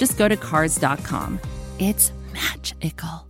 just 0.00 0.16
go 0.16 0.26
to 0.26 0.36
Cars.com. 0.36 1.38
It's 1.78 2.10
magical. 2.32 3.26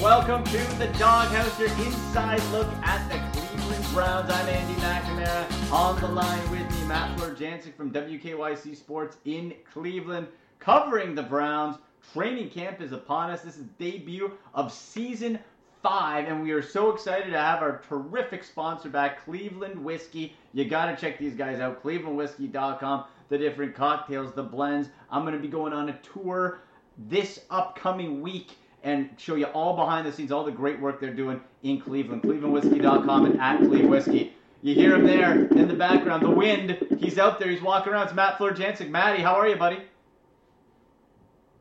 Welcome 0.00 0.44
to 0.44 0.58
the 0.78 0.86
Dawg 1.00 1.26
House, 1.34 1.58
your 1.58 1.68
inside 1.68 2.40
look 2.52 2.68
at 2.84 3.08
the 3.10 3.40
Cleveland 3.40 3.84
Browns. 3.92 4.30
I'm 4.30 4.48
Andy 4.48 4.80
McNamara. 4.80 5.72
On 5.72 6.00
the 6.00 6.06
line 6.06 6.48
with 6.52 6.70
me, 6.70 6.86
Matt 6.86 7.18
Florjancic 7.18 7.74
from 7.74 7.90
WKYC 7.90 8.76
Sports 8.76 9.16
in 9.24 9.52
Cleveland, 9.72 10.28
covering 10.60 11.16
the 11.16 11.24
Browns. 11.24 11.78
Training 12.12 12.50
camp 12.50 12.80
is 12.80 12.92
upon 12.92 13.30
us. 13.30 13.40
This 13.40 13.56
is 13.56 13.64
debut 13.80 14.30
of 14.54 14.72
season 14.72 15.40
five, 15.82 16.28
and 16.28 16.42
we 16.42 16.50
are 16.52 16.62
so 16.62 16.90
excited 16.90 17.30
to 17.30 17.38
have 17.38 17.62
our 17.62 17.82
terrific 17.88 18.44
sponsor 18.44 18.88
back, 18.88 19.24
Cleveland 19.24 19.82
Whiskey. 19.82 20.34
You 20.52 20.64
got 20.64 20.86
to 20.86 20.96
check 20.96 21.18
these 21.18 21.34
guys 21.34 21.60
out, 21.60 21.82
clevelandwhiskey.com. 21.82 23.04
The 23.28 23.38
different 23.38 23.74
cocktails, 23.74 24.32
the 24.32 24.42
blends. 24.42 24.88
I'm 25.10 25.22
going 25.22 25.34
to 25.34 25.40
be 25.40 25.48
going 25.48 25.72
on 25.72 25.90
a 25.90 25.98
tour 25.98 26.60
this 26.96 27.40
upcoming 27.50 28.22
week 28.22 28.52
and 28.82 29.10
show 29.18 29.34
you 29.34 29.46
all 29.46 29.76
behind 29.76 30.06
the 30.06 30.12
scenes, 30.12 30.32
all 30.32 30.44
the 30.44 30.50
great 30.52 30.80
work 30.80 31.00
they're 31.00 31.12
doing 31.12 31.40
in 31.62 31.80
Cleveland. 31.80 32.22
ClevelandWhiskey.com 32.22 33.26
and 33.26 33.40
at 33.40 33.58
Cleve 33.58 33.88
Whiskey. 33.88 34.34
You 34.62 34.74
hear 34.74 34.94
him 34.94 35.06
there 35.06 35.46
in 35.46 35.68
the 35.68 35.74
background, 35.74 36.24
the 36.24 36.30
wind. 36.30 36.78
He's 36.98 37.18
out 37.18 37.38
there. 37.38 37.48
He's 37.48 37.62
walking 37.62 37.92
around. 37.92 38.06
It's 38.06 38.14
Matt 38.14 38.38
Florjancic. 38.38 38.88
Matty, 38.88 39.22
how 39.22 39.34
are 39.34 39.46
you, 39.46 39.56
buddy? 39.56 39.78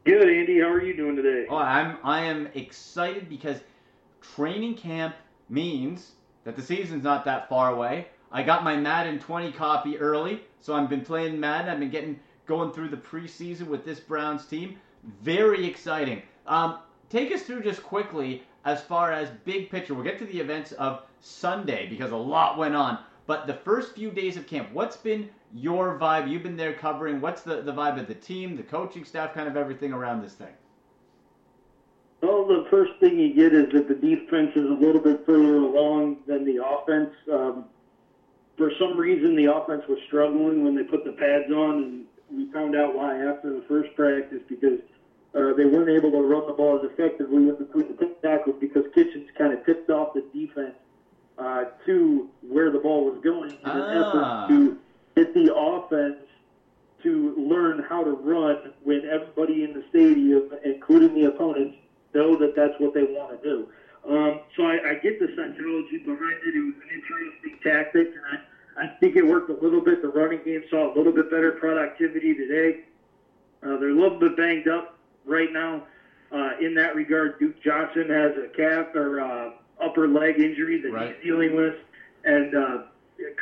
Good, 0.04 0.30
Andy. 0.30 0.62
How 0.62 0.70
are 0.70 0.82
you 0.82 0.96
doing 0.96 1.16
today? 1.16 1.46
Oh, 1.50 1.58
I'm 1.58 1.98
I 2.04 2.24
am 2.24 2.48
excited 2.56 3.28
because 3.28 3.60
training 4.36 4.76
camp 4.76 5.16
means 5.50 6.12
that 6.44 6.56
the 6.56 6.62
season's 6.62 7.04
not 7.04 7.26
that 7.26 7.50
far 7.50 7.74
away. 7.74 8.08
I 8.32 8.44
got 8.44 8.64
my 8.64 8.76
Madden 8.76 9.20
20 9.20 9.52
copy 9.54 9.98
early, 9.98 10.42
so 10.60 10.76
I've 10.76 10.90
been 10.90 11.06
playing 11.06 11.40
Madden. 11.40 11.70
I've 11.70 11.80
been 11.80 11.90
getting 11.90 12.20
going 12.46 12.72
through 12.72 12.90
the 12.90 12.98
preseason 12.98 13.68
with 13.68 13.86
this 13.86 14.00
Browns 14.00 14.46
team. 14.46 14.78
Very 15.22 15.66
exciting. 15.66 16.22
Um, 16.46 16.80
take 17.10 17.32
us 17.32 17.44
through 17.44 17.64
just 17.64 17.84
quickly 17.84 18.44
as 18.66 18.82
far 18.82 19.12
as 19.12 19.30
big 19.46 19.70
picture. 19.70 19.94
We'll 19.94 20.04
get 20.04 20.20
to 20.20 20.26
the 20.26 20.40
events 20.40 20.74
of 20.74 21.04
Sunday 21.22 21.88
because 21.88 22.12
a 22.12 22.18
lot 22.18 22.58
went 22.58 22.76
on. 22.76 23.00
But 23.26 23.48
the 23.48 23.54
first 23.54 23.96
few 23.96 24.12
days 24.12 24.38
of 24.38 24.48
camp, 24.48 24.70
what's 24.72 24.98
been 24.98 25.30
your 25.54 26.00
vibe? 26.00 26.30
You've 26.30 26.44
been 26.44 26.58
there 26.58 26.74
covering. 26.74 27.20
What's 27.20 27.42
the, 27.42 27.62
the 27.62 27.74
vibe 27.74 28.00
of 28.00 28.08
the 28.08 28.16
team, 28.16 28.56
the 28.56 28.64
coaching 28.64 29.04
staff, 29.04 29.34
kind 29.34 29.48
of 29.48 29.58
everything 29.58 29.94
around 29.94 30.22
this 30.22 30.34
thing? 30.34 30.54
Well, 32.48 32.64
the 32.64 32.70
first 32.70 32.94
thing 33.02 33.20
you 33.20 33.34
get 33.34 33.54
is 33.54 33.72
that 33.74 33.90
the 33.90 33.96
defense 33.96 34.52
is 34.56 34.66
a 34.66 34.74
little 34.74 35.02
bit 35.02 35.26
further 35.26 35.58
along 35.58 36.18
than 36.28 36.46
the 36.46 36.64
offense. 36.66 37.12
Um, 37.32 37.66
for 38.58 38.72
some 38.80 38.98
reason, 38.98 39.36
the 39.36 39.54
offense 39.54 39.84
was 39.90 40.00
struggling 40.08 40.64
when 40.64 40.74
they 40.76 40.84
put 40.84 41.04
the 41.04 41.12
pads 41.12 41.52
on, 41.52 41.84
and 41.84 42.06
we 42.32 42.52
found 42.54 42.76
out 42.76 42.96
why 42.96 43.18
after 43.18 43.54
the 43.54 43.64
first 43.68 43.96
practice 43.96 44.42
because– 44.48 44.80
uh, 45.36 45.54
they 45.54 45.66
weren't 45.66 45.90
able 45.90 46.12
to 46.12 46.22
run 46.22 46.48
the 46.48 46.54
ball 46.54 46.80
as 46.80 46.90
effectively 46.90 47.50
in 47.50 47.56
between 47.56 47.96
the 47.96 48.16
tackles 48.24 48.56
because 48.60 48.84
Kitchens 48.96 49.30
kind 49.38 49.54
of 49.54 49.64
tipped 49.66 49.90
off 49.90 50.14
the 50.14 50.24
defense 50.34 50.74
uh, 51.38 51.66
to 51.86 52.30
where 52.42 52.72
the 52.72 52.80
ball 52.80 53.06
was 53.06 53.22
going 53.24 53.52
in 53.52 53.70
an 53.70 54.04
Ah. 54.04 54.46
effort 54.46 54.48
to 54.50 54.78
get 55.16 55.34
the 55.34 55.54
offense 55.54 56.18
to 57.04 57.36
learn 57.38 57.84
how 57.88 58.04
to 58.04 58.12
run 58.12 58.74
when 58.84 59.06
everybody 59.06 59.64
in 59.64 59.74
the 59.74 59.84
stadium, 59.90 60.50
including 60.64 61.14
the 61.14 61.26
opponents, 61.26 61.78
know 62.14 62.36
that 62.38 62.56
that's 62.56 62.74
what 62.80 62.94
they 62.94 63.04
want 63.04 63.42
to 63.42 63.48
do. 63.50 63.68
Um, 64.08 64.40
so 64.56 64.64
I, 64.64 64.92
I 64.92 64.96
get 64.96 65.20
the 65.20 65.28
psychology 65.36 65.98
behind 65.98 66.38
it. 66.46 66.56
It 66.56 66.62
was 66.62 66.76
an 66.76 66.90
interesting 66.94 67.60
tactic, 67.62 68.08
and 68.16 68.40
I, 68.78 68.86
I 68.86 68.88
think 69.00 69.16
it 69.16 69.26
worked 69.26 69.50
a 69.50 69.54
little 69.54 69.82
bit. 69.82 70.02
The 70.02 70.08
running 70.08 70.40
game 70.46 70.64
saw 70.70 70.94
a 70.94 70.94
little 70.96 71.12
bit 71.12 71.30
better 71.30 71.52
productivity 71.52 72.34
today. 72.34 72.80
Uh, 73.64 73.78
they're 73.78 73.90
a 73.90 73.94
little 73.94 74.18
bit 74.20 74.38
banged 74.38 74.68
up 74.68 74.98
right 75.26 75.52
now 75.52 75.84
uh, 76.32 76.52
in 76.62 76.74
that 76.76 76.96
regard. 76.96 77.40
Duke 77.40 77.62
Johnson 77.62 78.08
has 78.10 78.32
a 78.38 78.48
calf 78.56 78.96
or 78.96 79.20
uh, 79.20 79.52
upper 79.84 80.08
leg 80.08 80.40
injury 80.40 80.80
that 80.82 80.92
Right. 80.92 81.16
he's 81.16 81.24
dealing 81.26 81.56
with, 81.56 81.76
and 82.24 82.56
uh, 82.56 82.78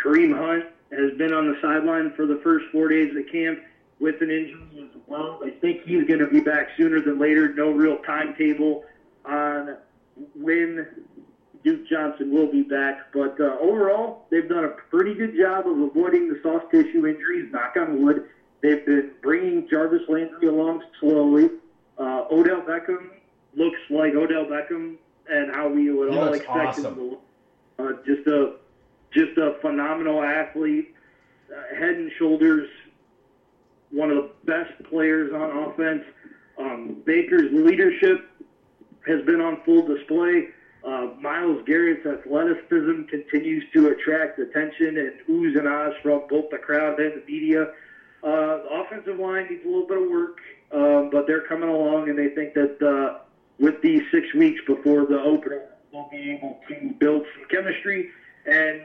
Kareem 0.02 0.36
Hunt 0.36 0.66
has 0.92 1.12
been 1.18 1.34
on 1.34 1.48
the 1.52 1.58
sideline 1.62 2.12
for 2.16 2.26
the 2.26 2.38
first 2.38 2.66
four 2.72 2.88
days 2.88 3.10
of 3.10 3.16
the 3.16 3.24
camp 3.24 3.60
with 4.00 4.22
an 4.22 4.32
injury 4.32 4.62
as 4.90 4.95
well. 5.08 5.40
I 5.44 5.50
think 5.52 5.84
he's 5.84 6.06
going 6.08 6.20
to 6.20 6.28
be 6.28 6.40
back 6.40 6.70
sooner 6.78 7.02
than 7.02 7.20
later. 7.20 7.54
No 7.54 7.72
real 7.72 7.98
timetable 8.00 8.84
on 9.26 9.78
when 10.36 10.88
Duke 11.64 11.88
Johnson 11.90 12.32
will 12.32 12.52
be 12.52 12.62
back, 12.62 13.12
but 13.14 13.40
uh, 13.40 13.58
overall, 13.60 14.26
they've 14.30 14.48
done 14.48 14.66
a 14.66 14.70
pretty 14.90 15.14
good 15.14 15.36
job 15.38 15.68
of 15.68 15.80
avoiding 15.80 16.30
the 16.30 16.40
soft 16.44 16.72
tissue 16.72 17.08
injuries. 17.08 17.52
Knock 17.52 17.76
on 17.78 18.04
wood. 18.04 18.26
They've 18.62 18.86
been 18.86 19.12
bringing 19.22 19.68
Jarvis 19.68 20.02
Landry 20.08 20.48
along 20.48 20.84
slowly. 21.00 21.50
Uh, 21.98 22.26
Odell 22.32 22.62
Beckham 22.62 23.10
looks 23.56 23.80
like 23.90 24.14
Odell 24.14 24.46
Beckham 24.46 24.96
and 25.30 25.54
how 25.56 25.68
we 25.68 25.92
would 25.92 26.12
He 26.12 26.18
all 26.18 26.34
expect 26.34 26.50
awesome. 26.58 26.86
him 26.86 26.96
to 26.96 27.02
look. 27.02 27.22
Uh, 27.78 27.92
just 28.06 28.28
a 28.28 28.54
just 29.12 29.38
a 29.38 29.56
phenomenal 29.62 30.22
athlete, 30.22 30.94
uh, 31.50 31.76
head 31.76 31.96
and 31.96 32.12
shoulders 32.18 32.68
one 33.92 34.12
of 34.12 34.18
the 34.18 34.30
best 34.46 34.72
players 34.90 35.32
on 35.34 35.70
offense. 35.70 36.04
Um, 36.58 36.98
Baker's 37.06 37.52
leadership 37.52 38.30
has 39.08 39.22
been 39.26 39.42
on 39.42 39.62
full 39.66 39.86
display. 39.86 40.48
Uh, 40.84 41.08
Myles 41.20 41.62
Garrett's 41.66 42.06
athleticism 42.06 43.04
continues 43.10 43.66
to 43.74 43.88
attract 43.88 44.38
attention 44.40 44.98
and 44.98 45.14
oohs 45.30 45.58
and 45.58 45.68
ahs 45.68 45.94
from 46.02 46.22
both 46.30 46.50
the 46.52 46.58
crowd 46.58 47.00
and 47.00 47.22
the 47.22 47.26
media. 47.32 47.64
Uh, 48.24 48.58
the 48.62 48.70
offensive 48.72 49.20
line 49.20 49.48
needs 49.50 49.64
a 49.64 49.68
little 49.68 49.88
bit 49.88 50.02
of 50.02 50.10
work, 50.10 50.38
um, 50.72 51.10
but 51.12 51.28
they're 51.28 51.42
coming 51.42 51.70
along, 51.70 52.10
and 52.10 52.18
they 52.18 52.30
think 52.30 52.54
that 52.54 52.82
uh, 52.82 53.20
with 53.60 53.82
these 53.82 54.02
six 54.12 54.34
weeks 54.34 54.62
before 54.66 55.06
the 55.06 55.20
opener, 55.20 55.62
they'll 55.92 56.10
be 56.10 56.32
able 56.32 56.60
to 56.68 56.94
build 57.00 57.24
some 57.36 57.48
chemistry 57.50 58.10
and 58.46 58.82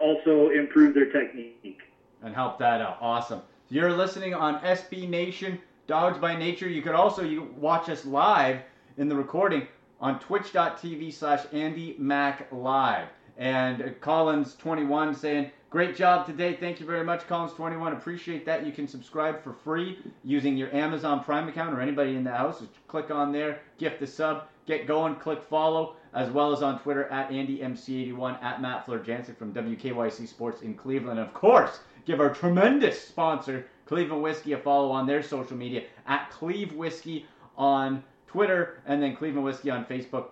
also 0.00 0.50
improve 0.50 0.94
their 0.94 1.06
technique. 1.06 1.80
and 2.22 2.34
help 2.34 2.58
that 2.58 2.80
out. 2.80 2.98
Awesome. 3.00 3.42
You're 3.70 3.92
listening 3.92 4.32
on 4.32 4.60
SB 4.60 5.10
Nation, 5.10 5.60
Dawgs 5.86 6.16
by 6.16 6.34
Nature. 6.34 6.70
You 6.70 6.80
could 6.80 6.94
also 6.94 7.22
you 7.22 7.54
watch 7.58 7.90
us 7.90 8.06
live 8.06 8.60
in 8.96 9.10
the 9.10 9.14
recording 9.14 9.68
on 10.00 10.18
twitch.tv 10.20 11.12
slash 11.12 11.44
Andy 11.52 11.94
Mac 11.98 12.50
Live. 12.50 13.08
And 13.36 13.82
uh, 13.82 13.88
Collins21 14.00 15.14
saying, 15.14 15.50
Great 15.68 15.94
job 15.94 16.24
today. 16.24 16.54
Thank 16.54 16.80
you 16.80 16.86
very 16.86 17.04
much, 17.04 17.26
Collins21. 17.28 17.92
Appreciate 17.92 18.46
that. 18.46 18.64
You 18.64 18.72
can 18.72 18.88
subscribe 18.88 19.44
for 19.44 19.52
free 19.52 19.98
using 20.24 20.56
your 20.56 20.74
Amazon 20.74 21.22
Prime 21.22 21.46
account 21.46 21.76
or 21.76 21.82
anybody 21.82 22.16
in 22.16 22.24
the 22.24 22.30
house. 22.30 22.60
Just 22.60 22.72
click 22.86 23.10
on 23.10 23.32
there, 23.32 23.60
gift 23.76 24.00
a 24.00 24.06
sub, 24.06 24.44
get 24.64 24.86
going, 24.86 25.14
click 25.16 25.42
follow, 25.42 25.96
as 26.14 26.30
well 26.30 26.54
as 26.54 26.62
on 26.62 26.80
Twitter 26.80 27.04
at 27.08 27.30
AndyMC81, 27.30 28.42
at 28.42 28.62
Matt 28.62 28.86
Florjancic 28.86 29.36
from 29.36 29.52
WKYC 29.52 30.26
Sports 30.26 30.62
in 30.62 30.74
Cleveland. 30.74 31.20
Of 31.20 31.34
course, 31.34 31.80
give 32.08 32.20
our 32.20 32.32
tremendous 32.32 33.06
sponsor, 33.06 33.66
Cleveland 33.84 34.22
Whiskey, 34.22 34.54
a 34.54 34.58
follow 34.58 34.90
on 34.90 35.06
their 35.06 35.22
social 35.22 35.56
media 35.56 35.84
at 36.06 36.30
Cleve 36.30 36.72
Whiskey 36.72 37.26
on 37.56 38.02
Twitter 38.26 38.80
and 38.86 39.02
then 39.02 39.14
Cleveland 39.14 39.44
Whiskey 39.44 39.68
on 39.70 39.84
Facebook 39.84 40.28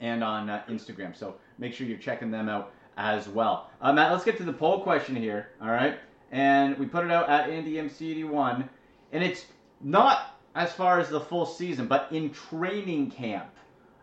and 0.00 0.22
on 0.22 0.50
uh, 0.50 0.62
Instagram. 0.68 1.16
So 1.16 1.36
make 1.56 1.72
sure 1.72 1.86
you're 1.86 1.98
checking 1.98 2.30
them 2.30 2.50
out 2.50 2.72
as 2.98 3.26
well. 3.26 3.70
Uh, 3.80 3.90
Matt, 3.90 4.12
let's 4.12 4.22
get 4.24 4.36
to 4.36 4.44
the 4.44 4.52
poll 4.52 4.82
question 4.82 5.16
here. 5.16 5.48
All 5.62 5.70
right, 5.70 5.98
and 6.30 6.76
we 6.78 6.84
put 6.84 7.06
it 7.06 7.10
out 7.10 7.28
at 7.30 7.48
AndyMC1, 7.48 8.68
and 9.12 9.24
it's 9.24 9.46
not 9.80 10.38
as 10.54 10.72
far 10.72 11.00
as 11.00 11.08
the 11.08 11.20
full 11.20 11.46
season, 11.46 11.86
but 11.86 12.08
in 12.10 12.30
training 12.30 13.10
camp, 13.10 13.56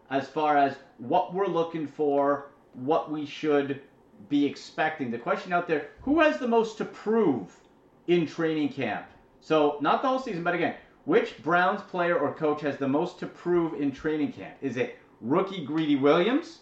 as 0.09 0.27
far 0.27 0.57
as 0.57 0.75
what 0.97 1.35
we're 1.35 1.45
looking 1.45 1.85
for, 1.85 2.47
what 2.73 3.11
we 3.11 3.27
should 3.27 3.81
be 4.29 4.45
expecting. 4.45 5.11
The 5.11 5.17
question 5.17 5.53
out 5.53 5.67
there: 5.67 5.89
Who 6.01 6.19
has 6.19 6.39
the 6.39 6.47
most 6.47 6.77
to 6.79 6.85
prove 6.85 7.55
in 8.07 8.25
training 8.25 8.69
camp? 8.69 9.05
So 9.41 9.77
not 9.81 10.01
the 10.01 10.07
whole 10.07 10.19
season, 10.19 10.43
but 10.43 10.55
again, 10.55 10.75
which 11.05 11.41
Browns 11.43 11.81
player 11.83 12.17
or 12.17 12.33
coach 12.33 12.61
has 12.61 12.77
the 12.77 12.87
most 12.87 13.19
to 13.19 13.27
prove 13.27 13.79
in 13.79 13.91
training 13.91 14.33
camp? 14.33 14.55
Is 14.61 14.77
it 14.77 14.97
rookie 15.21 15.65
Greedy 15.65 15.95
Williams? 15.95 16.59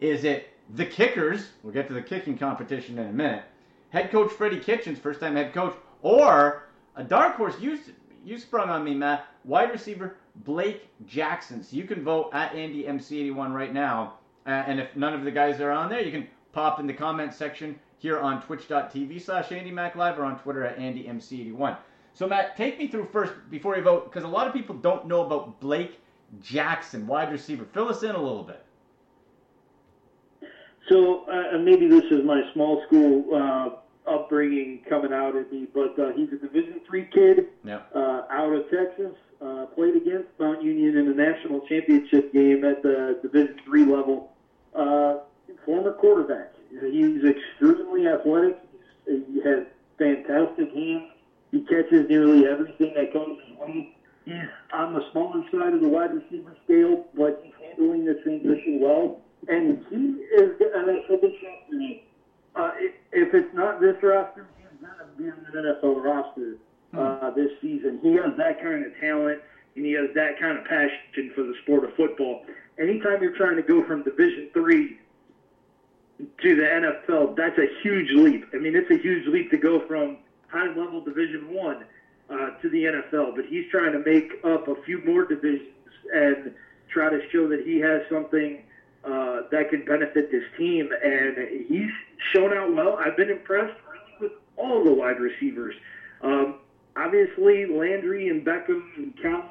Is 0.00 0.24
it 0.24 0.54
the 0.70 0.86
kickers. 0.86 1.48
We'll 1.62 1.72
get 1.72 1.88
to 1.88 1.94
the 1.94 2.02
kicking 2.02 2.38
competition 2.38 2.98
in 2.98 3.08
a 3.08 3.12
minute. 3.12 3.44
Head 3.90 4.10
coach 4.10 4.32
Freddie 4.32 4.58
Kitchens, 4.58 4.98
first 4.98 5.20
time 5.20 5.36
head 5.36 5.52
coach, 5.52 5.74
or 6.02 6.68
a 6.96 7.04
dark 7.04 7.36
horse. 7.36 7.54
You 7.60 7.78
you 8.24 8.38
sprung 8.38 8.70
on 8.70 8.82
me, 8.84 8.94
Matt. 8.94 9.26
Wide 9.44 9.70
receiver 9.70 10.16
Blake 10.36 10.88
Jackson. 11.06 11.62
So 11.62 11.76
you 11.76 11.84
can 11.84 12.02
vote 12.02 12.30
at 12.32 12.54
Andy 12.54 12.84
MC81 12.84 13.54
right 13.54 13.72
now. 13.72 14.14
Uh, 14.46 14.50
and 14.50 14.80
if 14.80 14.94
none 14.96 15.14
of 15.14 15.24
the 15.24 15.30
guys 15.30 15.60
are 15.60 15.70
on 15.70 15.88
there, 15.88 16.02
you 16.02 16.10
can 16.10 16.26
pop 16.54 16.80
in 16.80 16.86
the 16.86 16.94
comment 16.94 17.34
section 17.34 17.78
here 17.98 18.18
on 18.20 18.40
twitch.tv 18.42 19.20
slash 19.20 19.50
Andy 19.52 19.72
Live 19.72 20.18
or 20.18 20.24
on 20.24 20.38
Twitter 20.38 20.64
at 20.64 20.78
AndyMC81. 20.78 21.76
So 22.14 22.28
Matt, 22.28 22.56
take 22.56 22.78
me 22.78 22.86
through 22.86 23.08
first 23.12 23.32
before 23.50 23.76
you 23.76 23.82
vote, 23.82 24.04
because 24.10 24.24
a 24.24 24.28
lot 24.28 24.46
of 24.46 24.52
people 24.52 24.76
don't 24.76 25.06
know 25.06 25.24
about 25.26 25.60
Blake 25.60 26.00
Jackson, 26.40 27.06
wide 27.06 27.32
receiver. 27.32 27.64
Fill 27.72 27.88
us 27.88 28.02
in 28.04 28.12
a 28.14 28.22
little 28.22 28.44
bit. 28.44 28.64
So 30.88 31.24
uh, 31.24 31.58
maybe 31.58 31.88
this 31.88 32.04
is 32.10 32.24
my 32.24 32.42
small 32.52 32.82
school 32.86 33.24
uh, 33.34 34.10
upbringing 34.10 34.82
coming 34.88 35.12
out 35.12 35.34
at 35.34 35.50
me, 35.50 35.66
but 35.74 35.98
uh, 35.98 36.12
he's 36.12 36.28
a 36.32 36.36
Division 36.36 36.80
three 36.86 37.08
kid 37.12 37.46
Yeah. 37.64 37.80
uh, 37.94 38.22
out 38.30 38.52
of 38.52 38.70
Texas. 38.70 39.14
Uh, 39.40 39.66
played 39.74 39.96
against 39.96 40.28
Mount 40.38 40.62
Union 40.62 40.96
in 40.96 41.06
the 41.08 41.14
national 41.14 41.60
championship 41.66 42.32
game 42.32 42.64
at 42.64 42.82
the 42.82 43.18
Division 43.22 43.56
three 43.64 43.84
level. 43.84 44.32
Uh, 44.74 45.16
former 45.64 45.92
quarterback. 45.92 46.52
He's 46.70 47.22
extremely 47.24 48.06
athletic. 48.06 48.58
He's, 49.06 49.20
he 49.32 49.40
has 49.42 49.64
fantastic 49.98 50.72
hands. 50.74 51.10
He 51.50 51.60
catches 51.62 52.08
nearly 52.08 52.46
everything 52.46 52.92
that 52.96 53.12
comes 53.12 53.38
his 53.46 53.56
way. 53.58 53.96
He's 54.24 54.34
on 54.72 54.92
the 54.94 55.02
smaller 55.12 55.43
side 55.58 55.74
of 55.74 55.80
the 55.80 55.88
wide 55.88 56.12
receiver 56.12 56.54
scale, 56.64 57.04
but 57.14 57.38
he's 57.42 57.52
handling 57.60 58.04
the 58.04 58.14
transition 58.14 58.80
well. 58.80 59.16
And 59.48 59.78
he 59.90 59.96
is, 59.96 60.50
and 60.74 60.90
I 60.90 61.02
said 61.08 61.20
this 61.20 61.32
yesterday, 61.42 62.00
uh, 62.56 62.70
if- 63.12 63.34
it's 63.34 63.52
not 63.52 63.80
this 63.80 63.96
roster, 64.02 64.46
he's 64.56 64.66
going 64.80 64.98
to 64.98 65.22
be 65.22 65.28
on 65.30 65.46
the 65.52 65.58
NFL 65.58 66.02
roster 66.02 66.56
uh, 66.94 67.30
this 67.30 67.50
season. 67.60 67.98
He 68.02 68.14
has 68.14 68.34
that 68.36 68.60
kind 68.60 68.84
of 68.84 68.92
talent, 69.00 69.40
and 69.74 69.84
he 69.84 69.92
has 69.92 70.08
that 70.14 70.38
kind 70.38 70.56
of 70.56 70.64
passion 70.64 71.30
for 71.34 71.42
the 71.42 71.54
sport 71.62 71.84
of 71.84 71.92
football. 71.94 72.40
Anytime 72.78 73.20
you're 73.20 73.32
trying 73.32 73.56
to 73.56 73.62
go 73.62 73.82
from 73.82 74.02
Division 74.02 74.48
three 74.52 74.96
to 76.38 76.54
the 76.56 76.62
NFL, 76.62 77.34
that's 77.34 77.58
a 77.58 77.66
huge 77.82 78.10
leap. 78.12 78.44
I 78.54 78.58
mean, 78.58 78.76
it's 78.76 78.90
a 78.90 78.96
huge 78.96 79.26
leap 79.26 79.50
to 79.50 79.58
go 79.58 79.80
from 79.80 80.18
high 80.48 80.68
level 80.68 81.00
Division 81.00 81.48
one 81.48 81.84
to 82.64 82.70
the 82.70 82.84
NFL. 82.84 83.36
But 83.36 83.44
he's 83.46 83.70
trying 83.70 83.92
to 83.92 83.98
make 84.00 84.32
up 84.42 84.66
a 84.68 84.74
few 84.82 85.02
more 85.04 85.24
divisions 85.24 85.68
and 86.12 86.52
try 86.88 87.10
to 87.10 87.20
show 87.30 87.48
that 87.48 87.64
he 87.64 87.78
has 87.78 88.02
something 88.10 88.62
uh, 89.04 89.42
that 89.50 89.70
can 89.70 89.84
benefit 89.84 90.30
this 90.32 90.44
team. 90.58 90.90
And 91.04 91.36
he's 91.68 91.90
shown 92.32 92.52
out 92.52 92.74
well. 92.74 92.96
I've 92.96 93.16
been 93.16 93.30
impressed 93.30 93.78
really 93.90 94.28
with 94.28 94.32
all 94.56 94.82
the 94.82 94.92
wide 94.92 95.20
receivers. 95.20 95.74
Um, 96.22 96.56
obviously, 96.96 97.66
Landry 97.66 98.28
and 98.28 98.44
Beckham 98.44 98.82
and 98.96 99.14
Callaway 99.20 99.48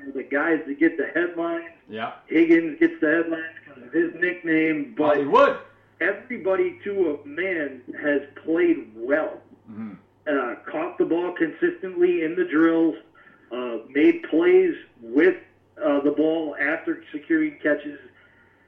are 0.00 0.12
the 0.12 0.24
guys 0.24 0.60
that 0.66 0.78
get 0.80 0.98
the 0.98 1.06
headlines. 1.14 1.70
Yeah. 1.88 2.14
Higgins 2.26 2.80
gets 2.80 3.00
the 3.00 3.22
headlines 3.22 3.54
because 3.64 3.82
of 3.84 3.92
his 3.92 4.12
nickname, 4.20 4.94
but 4.98 5.16
Hollywood. 5.16 5.58
everybody 6.00 6.80
to 6.82 7.20
a 7.24 7.26
man 7.26 7.82
has 8.02 8.22
played 8.44 8.90
well. 8.96 9.40
Mm 9.70 9.74
hmm 9.74 9.92
Uh, 10.26 10.56
caught 10.70 10.98
the 10.98 11.04
ball 11.04 11.32
consistently 11.32 12.24
in 12.24 12.34
the 12.34 12.44
drills, 12.44 12.96
uh, 13.52 13.78
made 13.90 14.22
plays 14.24 14.74
with 15.00 15.36
uh, 15.82 16.00
the 16.00 16.10
ball 16.10 16.56
after 16.60 17.02
securing 17.12 17.56
catches 17.62 17.98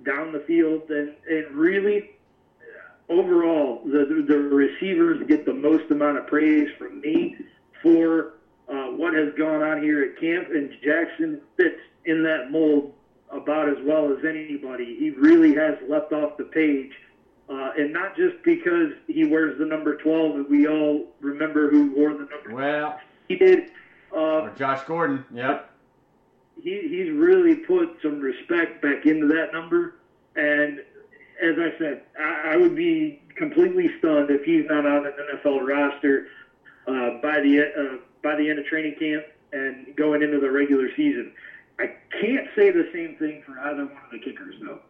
down 0.05 0.33
the 0.33 0.41
field, 0.41 0.89
and, 0.91 1.15
and 1.29 1.51
really, 1.51 2.11
overall, 3.09 3.83
the, 3.85 4.25
the, 4.29 4.39
receivers 4.39 5.21
get 5.27 5.45
the 5.45 5.53
most 5.53 5.91
amount 5.91 6.19
of 6.19 6.27
praise 6.27 6.69
from 6.79 7.01
me 7.01 7.37
for 7.83 8.35
uh, 8.69 8.87
what 8.89 9.15
has 9.15 9.33
gone 9.37 9.63
on 9.63 9.83
here 9.83 10.05
at 10.05 10.21
camp, 10.21 10.49
and 10.51 10.71
Jackson 10.83 11.41
fits 11.57 11.81
in 12.05 12.23
that 12.23 12.51
mold 12.51 12.93
about 13.31 13.69
as 13.69 13.79
well 13.83 14.13
as 14.13 14.25
anybody. 14.25 14.97
He 14.99 15.11
really 15.11 15.55
has 15.55 15.77
left 15.89 16.13
off 16.13 16.37
the 16.37 16.45
page. 16.45 16.93
Uh, 17.49 17.71
and 17.79 17.93
not 17.93 18.15
just 18.15 18.37
because 18.43 18.91
he 19.07 19.25
wears 19.25 19.59
the 19.59 19.65
number 19.65 19.97
12, 19.97 20.37
and 20.37 20.49
we 20.49 20.69
all 20.69 21.07
remember 21.21 21.71
who 21.71 21.91
wore 21.95 22.13
the 22.13 22.27
number. 22.31 22.53
Well, 22.53 22.99
He 23.29 23.37
did. 23.37 23.71
Uh, 24.13 24.17
or 24.17 24.53
Josh 24.57 24.83
Gordon. 24.85 25.25
Yep. 25.33 25.71
he, 26.63 26.89
he's 26.89 27.11
really 27.11 27.55
put 27.57 27.97
some 28.03 28.21
respect 28.21 28.83
back 28.83 29.07
into 29.07 29.27
that 29.29 29.53
number. 29.53 29.95
And 30.37 30.81
as 31.43 31.57
I 31.59 31.73
said, 31.79 32.03
I, 32.19 32.53
I 32.53 32.57
would 32.57 32.75
be 32.75 33.23
completely 33.37 33.91
stunned 33.99 34.31
if 34.31 34.45
he's 34.45 34.65
not 34.67 34.85
on 34.85 35.07
an 35.07 35.13
NFL 35.35 35.67
roster 35.67 36.27
uh, 36.87 37.21
by 37.23 37.41
the 37.41 37.61
uh, 37.61 37.97
by 38.23 38.35
the 38.35 38.49
end 38.49 38.59
of 38.59 38.67
training 38.67 38.97
camp 38.99 39.25
and 39.53 39.95
going 39.97 40.23
into 40.23 40.39
the 40.39 40.51
regular 40.51 40.89
season. 40.97 41.33
I 41.79 41.93
can't 42.21 42.47
say 42.57 42.71
the 42.73 42.89
same 42.93 43.15
thing 43.17 43.43
for 43.47 43.59
either 43.61 43.85
one 43.85 44.03
of 44.05 44.11
the 44.11 44.19
kickers, 44.19 44.57
though. 44.61 44.81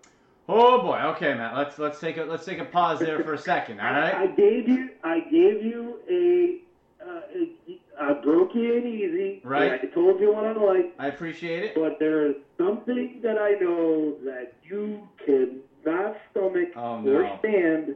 Oh 0.48 0.80
boy. 0.80 0.98
Okay, 1.14 1.34
Matt. 1.34 1.54
Let's 1.56 1.78
let's 1.78 2.00
take 2.00 2.16
a 2.16 2.24
let's 2.24 2.46
take 2.46 2.58
a 2.58 2.64
pause 2.64 3.00
there 3.00 3.22
for 3.22 3.34
a 3.34 3.38
second. 3.38 3.80
All 3.80 3.86
I, 3.86 4.12
I 4.22 4.26
gave 4.28 4.66
you 4.66 4.90
I 5.04 5.20
gave 5.20 5.62
you 5.62 5.98
a, 6.10 7.06
uh, 7.06 7.20
a 7.34 7.78
I 8.00 8.12
broke 8.14 8.56
easy. 8.56 9.40
Right. 9.44 9.72
I 9.82 9.86
told 9.86 10.20
you 10.20 10.32
what 10.32 10.46
I 10.46 10.52
like. 10.52 10.94
I 10.98 11.08
appreciate 11.08 11.64
it. 11.64 11.74
But 11.74 11.98
there 11.98 12.30
is 12.30 12.36
something 12.56 13.20
that 13.22 13.36
I 13.38 13.52
know 13.60 14.14
that 14.24 14.52
you 14.64 15.06
cannot 15.26 16.16
stomach 16.30 16.70
Oh, 16.76 16.96
or 17.06 17.22
no. 17.22 17.36
stand, 17.40 17.94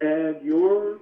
and 0.00 0.36
you're 0.42 0.96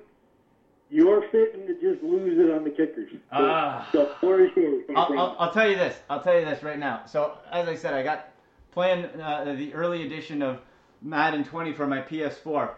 you're 0.90 1.22
fitting 1.30 1.68
to 1.68 1.74
just 1.74 2.02
lose 2.02 2.36
it 2.36 2.50
on 2.52 2.64
the 2.64 2.70
kickers. 2.70 3.12
So, 3.12 3.18
Ah. 3.30 3.88
is 3.92 4.50
yours. 4.56 4.84
I'll. 4.96 5.18
I'll, 5.18 5.36
I'll 5.38 5.52
tell 5.52 5.70
you 5.70 5.76
this. 5.76 6.00
I'll 6.10 6.20
tell 6.20 6.36
you 6.36 6.44
this 6.44 6.64
right 6.64 6.80
now. 6.80 7.02
So 7.06 7.38
as 7.52 7.68
I 7.68 7.76
said, 7.76 7.94
I 7.94 8.02
got 8.02 8.30
playing 8.72 9.04
uh, 9.20 9.54
the 9.56 9.72
early 9.72 10.04
edition 10.04 10.42
of 10.42 10.58
Madden 11.02 11.44
20 11.44 11.72
for 11.72 11.86
my 11.86 12.00
PS4. 12.00 12.70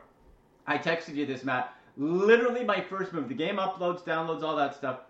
I 0.67 0.79
texted 0.79 1.17
you 1.17 1.27
this, 1.27 1.45
Matt. 1.45 1.75
Literally 1.97 2.65
my 2.65 2.81
first 2.81 3.13
move. 3.13 3.29
The 3.29 3.35
game 3.35 3.57
uploads, 3.57 4.03
downloads, 4.03 4.43
all 4.43 4.57
that 4.57 4.77
stuff. 4.77 5.01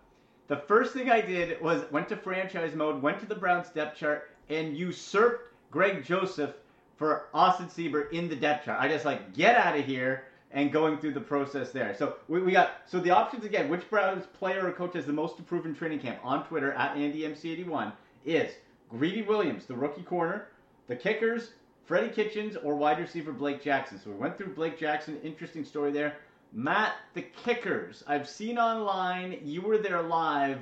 The 0.47 0.57
first 0.57 0.93
thing 0.93 1.09
I 1.09 1.21
did 1.21 1.61
was 1.61 1.89
went 1.91 2.09
to 2.09 2.17
franchise 2.17 2.75
mode, 2.75 3.01
went 3.01 3.19
to 3.19 3.25
the 3.25 3.35
Browns 3.35 3.69
depth 3.69 3.97
chart, 3.97 4.31
and 4.49 4.75
usurped 4.75 5.53
Greg 5.71 6.03
Joseph 6.03 6.53
for 6.97 7.27
Austin 7.33 7.67
Seibert 7.67 8.11
in 8.11 8.27
the 8.27 8.35
depth 8.35 8.65
chart. 8.65 8.81
I 8.81 8.87
just 8.87 9.05
like 9.05 9.33
get 9.33 9.55
out 9.55 9.77
of 9.77 9.85
here 9.85 10.25
and 10.51 10.71
going 10.71 10.97
through 10.97 11.13
the 11.13 11.21
process 11.21 11.71
there. 11.71 11.95
So 11.97 12.17
we, 12.27 12.41
we 12.41 12.51
got 12.51 12.81
so 12.85 12.99
the 12.99 13.11
options 13.11 13.45
again. 13.45 13.69
Which 13.69 13.89
Browns 13.89 14.25
player 14.37 14.67
or 14.67 14.71
coach 14.71 14.93
has 14.93 15.05
the 15.05 15.13
most 15.13 15.39
improved 15.39 15.65
in 15.65 15.75
training 15.75 15.99
camp 15.99 16.19
on 16.23 16.45
Twitter 16.45 16.73
at 16.73 16.95
AndyMC81 16.95 17.93
is 18.25 18.51
Greedy 18.89 19.21
Williams, 19.21 19.65
the 19.65 19.75
rookie 19.75 20.03
corner, 20.03 20.47
the 20.87 20.95
kickers, 20.95 21.53
Freddie 21.85 22.09
Kitchens, 22.09 22.55
or 22.63 22.75
wide 22.75 22.99
receiver 22.99 23.31
Blake 23.31 23.61
Jackson. 23.61 23.99
So 23.99 24.09
we 24.11 24.15
went 24.15 24.37
through 24.37 24.53
Blake 24.53 24.79
Jackson. 24.79 25.19
Interesting 25.23 25.65
story 25.65 25.91
there. 25.91 26.15
Matt, 26.53 26.93
the 27.13 27.23
kickers. 27.43 28.03
I've 28.07 28.27
seen 28.27 28.57
online. 28.57 29.39
You 29.43 29.61
were 29.61 29.77
there 29.77 30.01
live. 30.01 30.59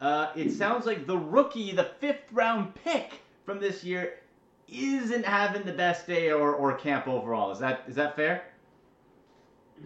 Uh, 0.00 0.30
it 0.36 0.50
sounds 0.52 0.86
like 0.86 1.06
the 1.06 1.16
rookie, 1.16 1.72
the 1.72 1.90
fifth 2.00 2.30
round 2.32 2.74
pick 2.74 3.20
from 3.44 3.60
this 3.60 3.82
year, 3.82 4.14
isn't 4.68 5.24
having 5.24 5.62
the 5.64 5.72
best 5.72 6.06
day 6.06 6.30
or, 6.30 6.54
or 6.54 6.74
camp 6.74 7.08
overall. 7.08 7.50
Is 7.50 7.58
that 7.58 7.84
is 7.88 7.94
that 7.96 8.14
fair? 8.14 8.44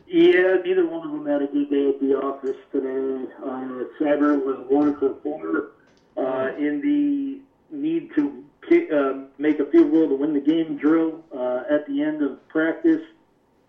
Yeah, 0.07 0.57
neither 0.65 0.87
one 0.87 1.07
of 1.07 1.13
them 1.13 1.27
had 1.27 1.43
a 1.43 1.47
good 1.47 1.71
day 1.71 1.89
at 1.89 2.01
the 2.01 2.19
office 2.19 2.57
today. 2.73 3.31
Uh, 3.45 3.63
was 4.01 4.67
one 4.69 4.97
for 4.99 5.15
four 5.23 5.73
uh, 6.17 6.55
in 6.57 6.81
the 6.81 7.41
need 7.75 8.15
to 8.15 8.45
uh, 8.71 9.15
make 9.39 9.59
a 9.59 9.65
field 9.67 9.91
goal 9.93 10.09
to 10.09 10.15
win 10.15 10.33
the 10.33 10.41
game 10.41 10.77
drill 10.77 11.23
uh, 11.37 11.63
at 11.69 11.87
the 11.87 12.03
end 12.03 12.23
of 12.23 12.47
practice. 12.49 13.03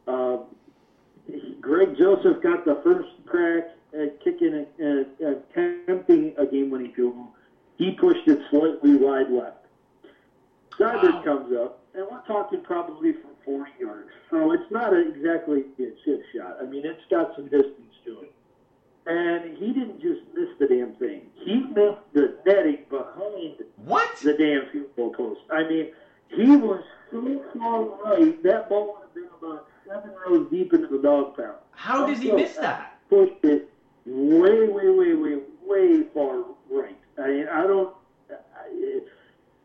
Uh, 0.07 0.37
Greg 1.61 1.95
Joseph 1.97 2.41
got 2.41 2.65
the 2.65 2.75
first 2.83 3.09
crack 3.25 3.69
at 3.93 4.19
kicking, 4.23 4.65
a, 4.79 5.01
uh, 5.25 5.31
attempting 5.31 6.33
a 6.37 6.45
game-winning 6.45 6.91
field 6.93 7.15
goal. 7.15 7.33
He 7.77 7.91
pushed 7.91 8.27
it 8.27 8.39
slightly 8.49 8.95
wide 8.95 9.29
left. 9.29 9.57
Seibert 10.77 11.13
Wow. 11.13 11.21
comes 11.23 11.53
up, 11.55 11.79
and 11.93 12.05
we're 12.09 12.21
talking 12.27 12.61
probably 12.61 13.13
from 13.13 13.31
40 13.45 13.71
yards. 13.79 14.09
So 14.29 14.51
it's 14.51 14.69
not 14.71 14.93
a, 14.93 15.07
exactly 15.07 15.65
a 15.79 15.91
chip 16.03 16.21
shot. 16.35 16.57
I 16.61 16.65
mean, 16.65 16.85
it's 16.85 17.01
got 17.09 17.35
some 17.35 17.45
distance 17.45 17.93
to 18.05 18.21
it. 18.21 18.31
And 19.05 19.43
he 19.57 19.73
didn't 19.73 20.01
just 20.01 20.21
miss 20.35 20.47
the 20.59 20.67
damn 20.67 20.93
thing. 20.93 21.23
He 21.35 21.55
missed 21.57 21.99
the 22.13 22.31
netting 22.45 22.79
behind 22.89 23.55
What? 23.75 24.15
the 24.23 24.33
damn 24.33 24.65
field 24.67 24.87
goal 24.95 25.09
post. 25.11 25.41
I 25.49 25.63
mean, 25.63 25.87
he 26.29 26.55
was 26.55 26.83
so 27.11 27.41
far 27.57 27.83
right, 28.05 28.41
that 28.43 28.67
ball 28.69 28.85
would 28.93 29.01
have 29.01 29.13
been 29.13 29.29
about 29.41 29.65
seven 29.87 30.11
rows 30.25 30.47
deep 30.49 30.73
into 30.73 30.87
the 30.87 30.97
dog 30.99 31.33
pound. 31.35 31.57
How 31.71 32.05
does 32.07 32.19
he 32.19 32.31
miss 32.31 32.55
that? 32.55 32.93
Pushed 33.09 33.33
it 33.43 33.61
way, 34.05 34.67
way, 34.67 34.89
way, 34.89 35.13
way, 35.13 35.37
way 35.65 36.03
far 36.13 36.43
right. 36.69 36.97
I 37.17 37.27
mean, 37.27 37.47
I 37.51 37.65
don't. 37.67 37.91
I, 38.31 38.35
it, 38.71 39.03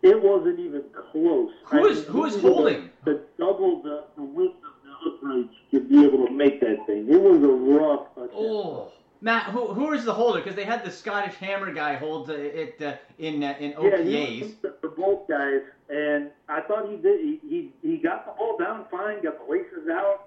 it 0.03 0.21
wasn't 0.21 0.59
even 0.59 0.83
close. 1.13 1.51
Who 1.67 1.87
I 1.87 1.91
is- 1.91 1.99
mean, 1.99 2.07
who 2.13 2.25
is 2.27 2.37
holding? 2.41 2.91
The 3.05 3.19
double 3.39 3.77
the, 3.77 4.05
the 4.17 4.23
width 4.23 4.55
of 4.65 4.73
the 4.85 5.11
uprights 5.11 5.55
to 5.73 5.81
be 5.81 6.05
able 6.05 6.27
to 6.27 6.33
make 6.33 6.61
that 6.61 6.79
thing. 6.87 7.09
It 7.09 7.21
was 7.21 7.43
a 7.43 7.49
rough 7.49 8.01
attempt. 8.17 8.35
Oh, 8.35 8.91
Matt, 9.21 9.47
who 9.47 9.67
who 9.75 9.93
is 9.93 10.05
the 10.05 10.15
holder? 10.15 10.41
Because 10.41 10.55
they 10.55 10.65
had 10.65 10.85
the 10.85 10.91
Scottish 10.93 11.35
Hammer 11.37 11.73
guy 11.73 11.95
hold 11.97 12.31
uh, 12.31 12.35
it 12.35 12.81
uh, 12.81 12.95
in 13.19 13.43
uh, 13.43 13.55
in 13.59 13.71
Yeah, 13.73 14.03
he 14.03 14.13
OTAs. 14.15 14.41
was 14.43 14.55
the- 14.63 14.75
for 14.81 14.91
both 14.91 15.27
guys, 15.29 15.63
and 15.89 16.31
I 16.49 16.61
thought 16.61 16.89
he 16.89 16.97
did. 16.97 17.21
He, 17.21 17.41
he 17.49 17.73
he 17.83 17.97
got 17.97 18.27
the 18.27 18.33
ball 18.39 18.57
down 18.59 18.85
fine, 18.91 19.23
got 19.23 19.45
the 19.45 19.51
laces 19.53 19.89
out. 19.91 20.25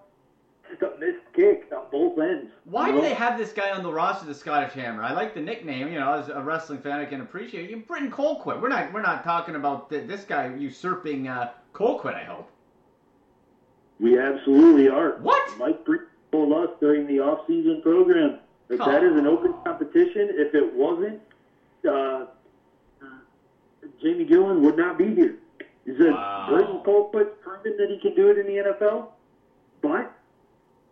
Just 0.69 0.81
a 0.83 1.00
missed 1.00 1.19
kick 1.33 1.69
on 1.75 1.86
both 1.91 2.17
ends. 2.19 2.50
Why 2.65 2.88
you 2.88 2.91
do 2.93 2.98
know? 3.00 3.03
they 3.03 3.13
have 3.13 3.38
this 3.38 3.51
guy 3.51 3.71
on 3.71 3.83
the 3.83 3.91
roster, 3.91 4.25
the 4.25 4.33
Scottish 4.33 4.71
Hammer? 4.74 5.03
I 5.03 5.12
like 5.13 5.33
the 5.33 5.41
nickname. 5.41 5.88
You 5.91 6.00
know, 6.00 6.13
as 6.13 6.29
a 6.29 6.41
wrestling 6.41 6.79
fan, 6.79 7.00
I 7.00 7.05
can 7.05 7.19
appreciate 7.21 7.69
it. 7.71 7.88
Britton 7.88 8.12
Colquitt. 8.12 8.62
We're 8.62 8.69
not 8.69 8.91
we're 8.93 9.01
not 9.01 9.24
talking 9.24 9.55
about 9.55 9.89
th- 9.89 10.07
this 10.07 10.24
guy 10.25 10.53
usurping 10.55 11.27
uh, 11.29 11.51
Colquitt. 11.74 12.15
I 12.15 12.24
hope. 12.25 12.50
We 14.00 14.17
absolutely 14.19 14.89
are. 14.89 15.17
What? 15.19 15.57
Mike 15.57 15.86
Breen 15.86 16.01
told 16.31 16.51
us 16.53 16.75
during 16.79 17.05
the 17.07 17.19
off-season 17.19 17.81
program 17.83 18.39
that 18.72 18.86
that 18.86 19.04
is 19.04 19.16
an 19.16 19.25
open 19.28 19.54
competition. 19.66 20.30
If 20.32 20.54
it 20.54 20.74
wasn't, 20.74 21.20
uh, 21.90 22.25
Jamie 24.01 24.25
Gillan 24.25 24.62
would 24.62 24.78
not 24.78 24.98
be 24.98 25.13
here. 25.13 25.36
He 25.86 25.92
said 25.98 26.12
Wow. 26.12 26.48
Britton 26.50 26.80
Colquitt's 26.80 27.34
proven 27.42 27.75
that 27.78 27.90
he 27.90 27.98
can 27.98 28.13
do 28.13 28.30
it 28.30 28.38
in 28.38 28.46
the 28.46 28.58
NFL, 28.58 29.06
but 29.82 30.08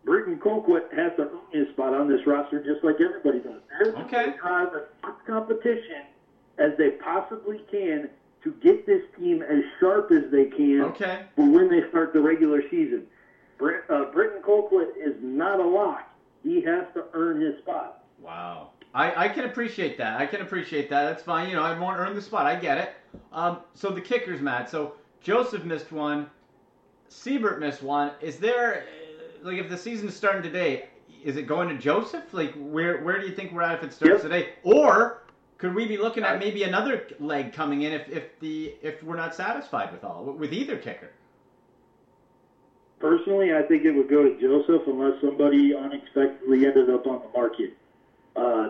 Britton 0.04 0.38
Colquitt 0.38 0.92
has 0.92 1.12
to 1.16 1.24
earn 1.24 1.40
his 1.52 1.68
spot 1.70 1.94
on 1.94 2.08
this 2.08 2.26
roster 2.26 2.60
just 2.60 2.84
like 2.84 3.00
everybody 3.00 3.40
does. 3.40 3.62
They're 3.70 3.94
Okay. 4.04 4.34
drive 4.42 4.74
as 4.74 4.84
much 5.04 5.16
competition 5.26 6.04
as 6.58 6.74
they 6.78 6.90
possibly 6.90 7.60
can 7.72 8.10
to 8.44 8.52
get 8.62 8.86
this 8.86 9.02
team 9.18 9.42
as 9.42 9.64
sharp 9.80 10.12
as 10.12 10.30
they 10.32 10.46
can 10.46 10.82
Okay. 10.82 11.24
for 11.36 11.48
when 11.48 11.68
they 11.70 11.82
start 11.84 12.12
the 12.14 12.22
regular 12.22 12.62
season. 12.70 13.04
Brit, 13.58 13.84
uh, 13.90 14.06
Britton 14.06 14.42
Colquitt 14.42 14.96
is 14.96 15.14
not 15.22 15.60
a 15.60 15.66
lock. 15.66 16.04
He 16.44 16.62
has 16.62 16.86
to 16.94 17.06
earn 17.14 17.42
his 17.42 17.58
spot. 17.60 18.04
Wow. 18.20 18.72
I, 18.94 19.26
I 19.26 19.30
can 19.30 19.46
appreciate 19.46 19.98
that. 19.98 20.20
I 20.20 20.26
can 20.26 20.42
appreciate 20.42 20.90
that. 20.90 21.04
That's 21.04 21.24
fine. 21.24 21.50
You 21.50 21.56
know, 21.56 21.64
I 21.64 21.78
won't 21.78 22.00
earn 22.00 22.16
the 22.16 22.22
spot. 22.22 22.46
I 22.46 22.56
get 22.56 22.78
it. 22.78 22.94
Um, 23.32 23.60
so 23.76 23.90
the 23.90 24.02
kickers, 24.02 24.42
Matt. 24.42 24.70
So 24.70 24.94
Joseph 25.22 25.64
missed 25.64 25.92
one. 25.92 26.30
Seibert 27.10 27.60
missed 27.60 27.84
one. 27.84 28.12
Is 28.22 28.38
there, 28.38 28.84
uh, 29.44 29.48
like, 29.48 29.58
if 29.58 29.70
the 29.70 29.78
season's 29.78 30.16
starting 30.16 30.44
today, 30.44 30.90
is 31.24 31.38
it 31.38 31.44
going 31.48 31.70
to 31.70 31.78
Joseph? 31.78 32.34
Like, 32.34 32.54
where 32.56 33.04
where 33.04 33.20
do 33.20 33.28
you 33.28 33.36
think 33.36 33.52
we're 33.52 33.62
at 33.64 33.76
if 33.80 33.84
it 33.84 33.94
starts 33.94 34.24
Yep. 34.24 34.32
today? 34.32 34.50
Or 34.64 35.24
could 35.58 35.76
we 35.76 35.86
be 35.86 35.98
looking 35.98 36.24
at 36.24 36.40
maybe 36.40 36.64
another 36.64 37.08
leg 37.20 37.52
coming 37.52 37.82
in 37.82 37.92
if, 37.94 38.08
if 38.10 38.40
the 38.40 38.76
if 38.82 39.04
we're 39.04 39.18
not 39.18 39.36
satisfied 39.36 39.92
with 39.92 40.04
all 40.04 40.24
with 40.26 40.54
either 40.54 40.78
kicker? 40.78 41.12
Personally, 43.00 43.54
I 43.54 43.62
think 43.64 43.86
it 43.86 43.92
would 43.92 44.08
go 44.08 44.24
to 44.24 44.32
Joseph 44.32 44.84
unless 44.86 45.14
somebody 45.22 45.74
unexpectedly 45.74 46.66
ended 46.66 46.90
up 46.90 47.08
on 47.08 47.20
the 47.22 47.30
market. 47.34 47.72
Uh, 48.36 48.68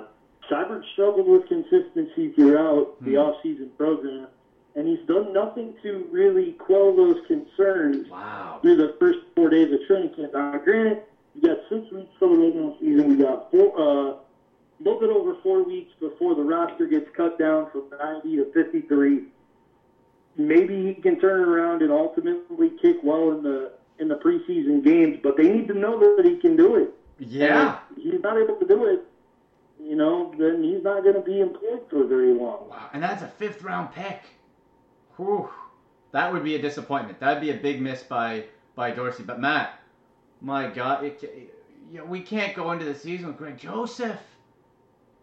Seibert 0.50 0.83
struggled 0.93 1.27
with 1.27 1.45
consistency 1.45 2.29
throughout 2.29 2.88
the 3.01 3.12
Hmm. 3.13 3.17
off-season 3.17 3.71
program, 3.77 4.27
and 4.75 4.88
he's 4.88 5.00
done 5.07 5.33
nothing 5.33 5.74
to 5.81 6.07
really 6.12 6.53
quell 6.53 6.91
those 6.93 7.19
concerns 7.21 8.07
Wow. 8.09 8.59
through 8.62 8.75
the 8.75 8.89
first 9.00 9.19
four 9.36 9.50
days 9.50 9.71
of 9.71 9.81
training 9.81 10.09
camp. 10.09 10.33
Now, 10.33 10.57
granted, 10.59 11.00
we 11.36 11.41
got 11.41 11.57
six 11.67 11.89
weeks 11.91 12.12
till 12.19 12.29
the 12.29 12.38
regular 12.38 12.71
season. 12.79 13.09
We 13.09 13.15
got 13.15 13.41
four, 13.50 13.71
uh, 13.75 14.09
a 14.12 14.15
little 14.79 14.95
bit 14.95 15.09
over 15.09 15.33
four 15.41 15.62
weeks 15.63 15.91
before 16.00 16.36
the 16.36 16.43
roster 16.43 16.86
gets 16.86 17.09
cut 17.09 17.36
down 17.38 17.65
from 17.67 17.83
90 18.00 18.38
to 18.38 18.45
53. 18.45 19.24
Maybe 20.38 20.86
he 20.86 20.93
can 20.93 21.17
turn 21.17 21.41
it 21.41 21.48
around 21.48 21.81
and 21.81 21.91
ultimately 21.91 22.69
kick 22.81 23.03
well 23.03 23.31
in 23.31 23.41
the 23.41 23.71
in 24.00 24.08
the 24.08 24.15
preseason 24.15 24.84
games, 24.84 25.20
but 25.22 25.38
they 25.38 25.50
need 25.50 25.68
to 25.68 25.74
know 25.74 26.00
that 26.00 26.25
he 26.25 26.38
can 26.38 26.56
do 26.56 26.75
it. 26.75 26.94
Yeah. 27.20 27.79
And 27.89 27.98
if 27.98 28.13
he's 28.13 28.22
not 28.22 28.38
able 28.38 28.56
to 28.56 28.68
do 28.68 28.86
it. 28.86 29.06
You 29.82 29.96
know, 29.96 30.34
then 30.38 30.62
he's 30.62 30.84
not 30.84 31.03
going 31.03 31.15
to 31.15 31.22
be 31.22 31.39
employed 31.39 31.89
for 31.89 32.06
very 32.06 32.34
long. 32.34 32.70
Wow, 32.70 32.89
and 32.94 33.01
that's 33.01 33.24
a 33.24 33.27
fifth 33.27 33.63
round 33.63 33.94
pick. 33.94 34.22
Whew. 35.15 35.50
That 36.12 36.34
would 36.34 36.44
be 36.44 36.56
a 36.56 36.62
disappointment. 36.62 37.20
That'd 37.20 37.41
be 37.41 37.51
a 37.51 37.56
big 37.56 37.82
miss 37.82 38.03
by 38.03 38.46
by 38.75 38.91
Dorsey. 38.91 39.24
But 39.24 39.39
Matt, 39.39 39.79
my 40.41 40.68
God, 40.68 41.06
it, 41.06 41.24
it, 41.24 41.53
you 41.91 42.00
know, 42.00 42.06
we 42.06 42.22
can't 42.22 42.56
go 42.56 42.72
into 42.72 42.86
the 42.86 42.96
season 42.96 43.27
with 43.27 43.38
Greg 43.38 43.58
Joseph. 43.58 44.20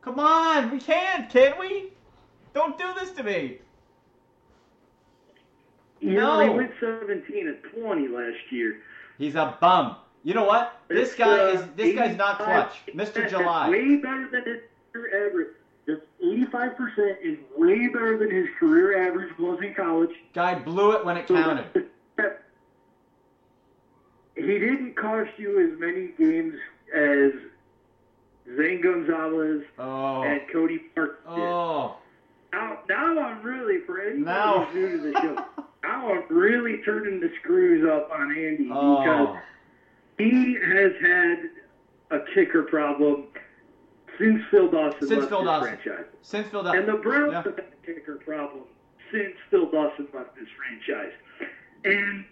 Come 0.00 0.20
on, 0.20 0.70
we 0.70 0.78
can't, 0.78 1.28
can 1.28 1.58
we? 1.58 1.92
Don't 2.54 2.78
do 2.78 2.94
this 2.98 3.10
to 3.12 3.22
me. 3.22 3.58
No. 6.14 6.40
he 6.40 6.48
went 6.50 6.72
17 6.80 7.48
and 7.48 7.56
20 7.82 8.08
last 8.08 8.36
year. 8.50 8.80
He's 9.18 9.34
a 9.34 9.56
bum. 9.60 9.96
You 10.22 10.34
know 10.34 10.44
what? 10.44 10.80
This 10.88 11.10
It's, 11.10 11.18
guy 11.18 11.38
uh, 11.38 11.46
is 11.48 11.64
this 11.76 11.94
guy's 11.94 12.16
not 12.16 12.38
clutch, 12.38 12.74
Mr. 12.94 13.28
July. 13.28 13.68
Way 13.70 13.96
better 13.96 14.28
than 14.30 14.44
his 14.44 14.60
career 14.92 15.26
average. 15.28 15.48
Just 15.86 16.02
85% 16.20 17.16
is 17.22 17.38
way 17.56 17.86
better 17.88 18.18
than 18.18 18.30
his 18.30 18.48
career 18.58 19.06
average 19.08 19.36
was 19.38 19.60
in 19.62 19.72
college. 19.74 20.10
Guy 20.34 20.56
blew 20.58 20.92
it 20.92 21.04
when 21.04 21.16
it 21.16 21.28
counted. 21.28 21.86
He 24.34 24.42
didn't 24.42 24.94
cost 24.96 25.30
you 25.38 25.72
as 25.72 25.78
many 25.78 26.08
games 26.18 26.54
as 26.94 27.32
Zane 28.56 28.80
Gonzalez 28.82 29.62
Oh. 29.78 30.22
and 30.24 30.40
Cody 30.52 30.78
Park 30.94 31.24
did. 31.24 31.38
Oh. 31.38 31.96
Now, 32.52 32.78
now 32.88 33.18
I'm 33.20 33.42
really, 33.42 33.80
for 33.86 34.00
anybody 34.00 34.24
Now. 34.24 34.64
who's 34.66 34.74
new 34.74 34.96
to 34.98 35.12
the 35.12 35.20
show, 35.20 35.44
now 35.86 36.12
I'm 36.12 36.24
really 36.28 36.78
turning 36.84 37.20
the 37.20 37.30
screws 37.42 37.86
up 37.88 38.10
on 38.12 38.30
Andy 38.36 38.68
oh. 38.72 39.02
because 39.02 39.36
Oh. 39.36 39.40
he 40.18 40.54
has 40.54 40.92
had 41.02 41.38
a 42.10 42.20
kicker 42.34 42.62
problem 42.64 43.24
since 44.18 44.42
Phil 44.50 44.70
Dawson 44.70 45.00
Since 45.08 45.12
left 45.20 45.28
Phil 45.28 45.44
Dawson. 45.44 45.78
franchise. 45.78 46.04
Since 46.22 46.48
Phil 46.48 46.62
Dawson. 46.62 46.78
And 46.80 46.88
the 46.88 46.94
Browns 47.02 47.32
Yeah. 47.32 47.42
have 47.42 47.56
had 47.56 47.64
a 47.82 47.86
kicker 47.86 48.16
problem 48.16 48.62
since 49.12 49.34
Phil 49.50 49.70
Dawson 49.70 50.08
left 50.14 50.34
this 50.36 50.48
franchise. 50.56 51.12
And 51.84 52.24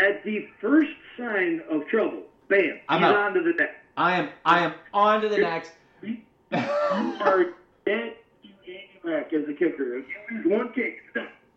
at 0.00 0.22
the 0.24 0.48
first 0.60 0.90
sign 1.16 1.62
of 1.70 1.86
trouble, 1.88 2.24
bam, 2.48 2.80
I'm 2.88 3.00
he's 3.00 3.08
out. 3.08 3.16
on 3.16 3.34
to 3.34 3.42
the 3.42 3.52
next. 3.52 3.74
I 3.96 4.16
am 4.18 4.28
I 4.44 4.60
am 4.64 4.74
on 4.92 5.22
to 5.22 5.28
the 5.28 5.38
next. 5.38 5.72
You 6.02 6.18
are 6.52 7.44
dead 7.86 8.14
to 8.42 8.48
Andy 8.66 9.00
Mac 9.04 9.32
as 9.32 9.48
a 9.48 9.54
kicker. 9.54 9.98
You 9.98 10.04
lose 10.30 10.46
one 10.46 10.72
kick, 10.74 10.98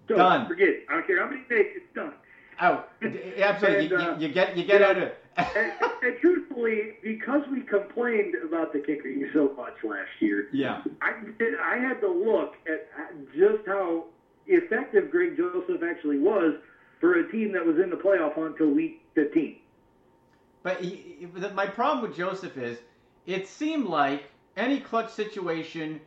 it's 0.10 0.18
done. 0.18 0.48
Forget 0.48 0.68
it. 0.70 0.86
I 0.89 0.94
don't 0.94 1.08
care 1.08 1.24
how 1.24 1.30
many 1.30 1.42
takes, 1.50 1.78
it's 1.78 1.96
done. 1.96 2.13
Out. 2.60 2.92
Absolutely. 3.01 3.86
And, 3.89 3.89
You, 3.92 3.98
uh, 3.98 4.18
you, 4.20 4.30
get 4.30 4.58
you 4.58 4.63
get 4.66 4.82
yeah. 4.82 4.88
out 4.88 4.98
of 4.98 5.04
it. 5.04 5.18
and, 5.38 5.72
and 6.04 6.20
truthfully, 6.20 6.94
because 7.01 7.42
we 7.51 7.62
complained 7.62 8.36
about 8.46 8.74
the 8.74 8.80
kicking 8.80 9.30
so 9.34 9.54
much 9.56 9.75
last 9.84 10.10
year, 10.20 10.48
yeah. 10.51 10.84
I 11.01 11.13
did, 11.38 11.54
I 11.60 11.78
had 11.78 12.01
to 12.01 12.08
look 12.10 12.56
at 12.68 12.89
just 13.34 13.66
how 13.66 14.06
effective 14.48 15.10
Greg 15.12 15.38
Joseph 15.38 15.82
actually 15.84 16.20
was 16.20 16.56
for 17.00 17.20
a 17.20 17.32
team 17.32 17.54
that 17.54 17.66
was 17.66 17.78
in 17.78 17.89
the 17.89 17.96
playoff 17.96 18.38
until 18.38 18.70
week 18.72 19.01
15. 19.16 19.58
But 20.63 20.82
he- 20.82 21.28
my 21.54 21.66
problem 21.68 22.01
with 22.01 22.18
Joseph 22.18 22.58
is, 22.58 22.78
it 23.25 23.48
seemed 23.48 23.86
like 23.86 24.24
any 24.58 24.82
clutch 24.82 25.12
situation, 25.12 26.01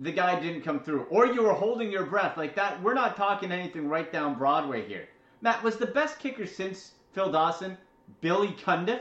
the 0.00 0.10
guy 0.10 0.40
didn't 0.40 0.62
come 0.62 0.80
through, 0.80 1.02
or 1.10 1.26
you 1.26 1.42
were 1.42 1.52
holding 1.52 1.90
your 1.90 2.04
breath 2.04 2.36
like 2.36 2.54
that. 2.54 2.82
We're 2.82 2.94
not 2.94 3.16
talking 3.16 3.52
anything 3.52 3.86
right 3.86 4.10
down 4.10 4.34
Broadway 4.34 4.82
here. 4.82 5.06
Matt 5.42 5.62
was 5.62 5.76
the 5.76 5.86
best 5.86 6.18
kicker 6.18 6.46
since 6.46 6.92
Phil 7.12 7.30
Dawson, 7.30 7.76
Billy 8.20 8.48
Cundiff. 8.48 9.00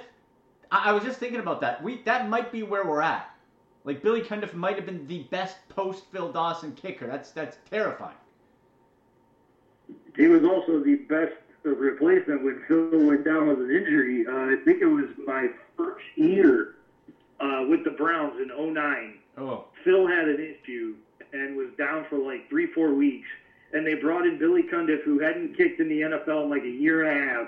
I, 0.72 0.90
I 0.90 0.92
was 0.92 1.04
just 1.04 1.20
thinking 1.20 1.40
about 1.40 1.62
that. 1.62 1.82
We 1.82 2.02
that 2.04 2.30
might 2.30 2.52
be 2.52 2.64
where 2.64 2.86
we're 2.86 3.02
at. 3.02 3.30
Like 3.86 4.02
Billy 4.02 4.22
Cundiff 4.22 4.54
might 4.54 4.76
have 4.76 4.86
been 4.86 5.08
the 5.08 5.20
best 5.20 5.58
post 5.70 6.04
Phil 6.12 6.32
Dawson 6.32 6.74
kicker. 6.74 7.08
That's 7.08 7.32
that's 7.32 7.58
terrifying. 7.70 8.18
He 10.18 10.28
was 10.28 10.44
also 10.44 10.80
the 10.80 10.96
best 10.96 11.32
replacement 11.64 12.44
when 12.44 12.62
Phil 12.68 13.06
went 13.06 13.24
down 13.24 13.48
with 13.48 13.62
an 13.62 13.72
injury. 13.72 14.26
Uh, 14.28 14.32
I 14.32 14.56
think 14.66 14.82
it 14.82 14.86
was 14.86 15.08
my 15.26 15.48
first 15.78 16.06
year 16.16 16.72
uh, 17.40 17.64
with 17.68 17.84
the 17.84 17.92
Browns 17.92 18.36
in 18.40 18.50
09. 18.74 19.19
Oh, 19.40 19.64
Phil 19.84 20.08
had 20.08 20.28
an 20.28 20.40
issue 20.40 20.96
and 21.34 21.56
was 21.56 21.70
down 21.78 22.06
for 22.10 22.18
like 22.18 22.48
three, 22.50 22.66
four 22.68 22.94
weeks. 22.94 23.28
And 23.72 23.86
they 23.86 23.94
brought 23.94 24.26
in 24.26 24.38
Billy 24.38 24.64
Cundiff, 24.64 25.02
who 25.04 25.20
hadn't 25.20 25.56
kicked 25.56 25.80
in 25.80 25.88
the 25.88 26.02
NFL 26.02 26.44
in 26.44 26.50
like 26.50 26.64
a 26.64 26.70
year 26.70 27.04
and 27.04 27.10
a 27.10 27.24
half. 27.34 27.48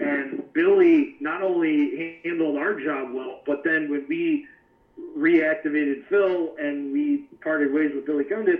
And 0.00 0.42
Billy 0.52 1.14
not 1.18 1.40
only 1.40 2.20
handled 2.24 2.56
our 2.56 2.74
job 2.74 3.08
well, 3.10 3.40
but 3.46 3.62
then 3.64 3.88
when 3.88 4.04
we 4.06 4.42
reactivated 5.16 6.02
Phil 6.08 6.52
and 6.58 6.92
we 6.92 7.20
parted 7.40 7.70
ways 7.72 7.90
with 7.94 8.04
Billy 8.04 8.24
Cundiff, 8.24 8.58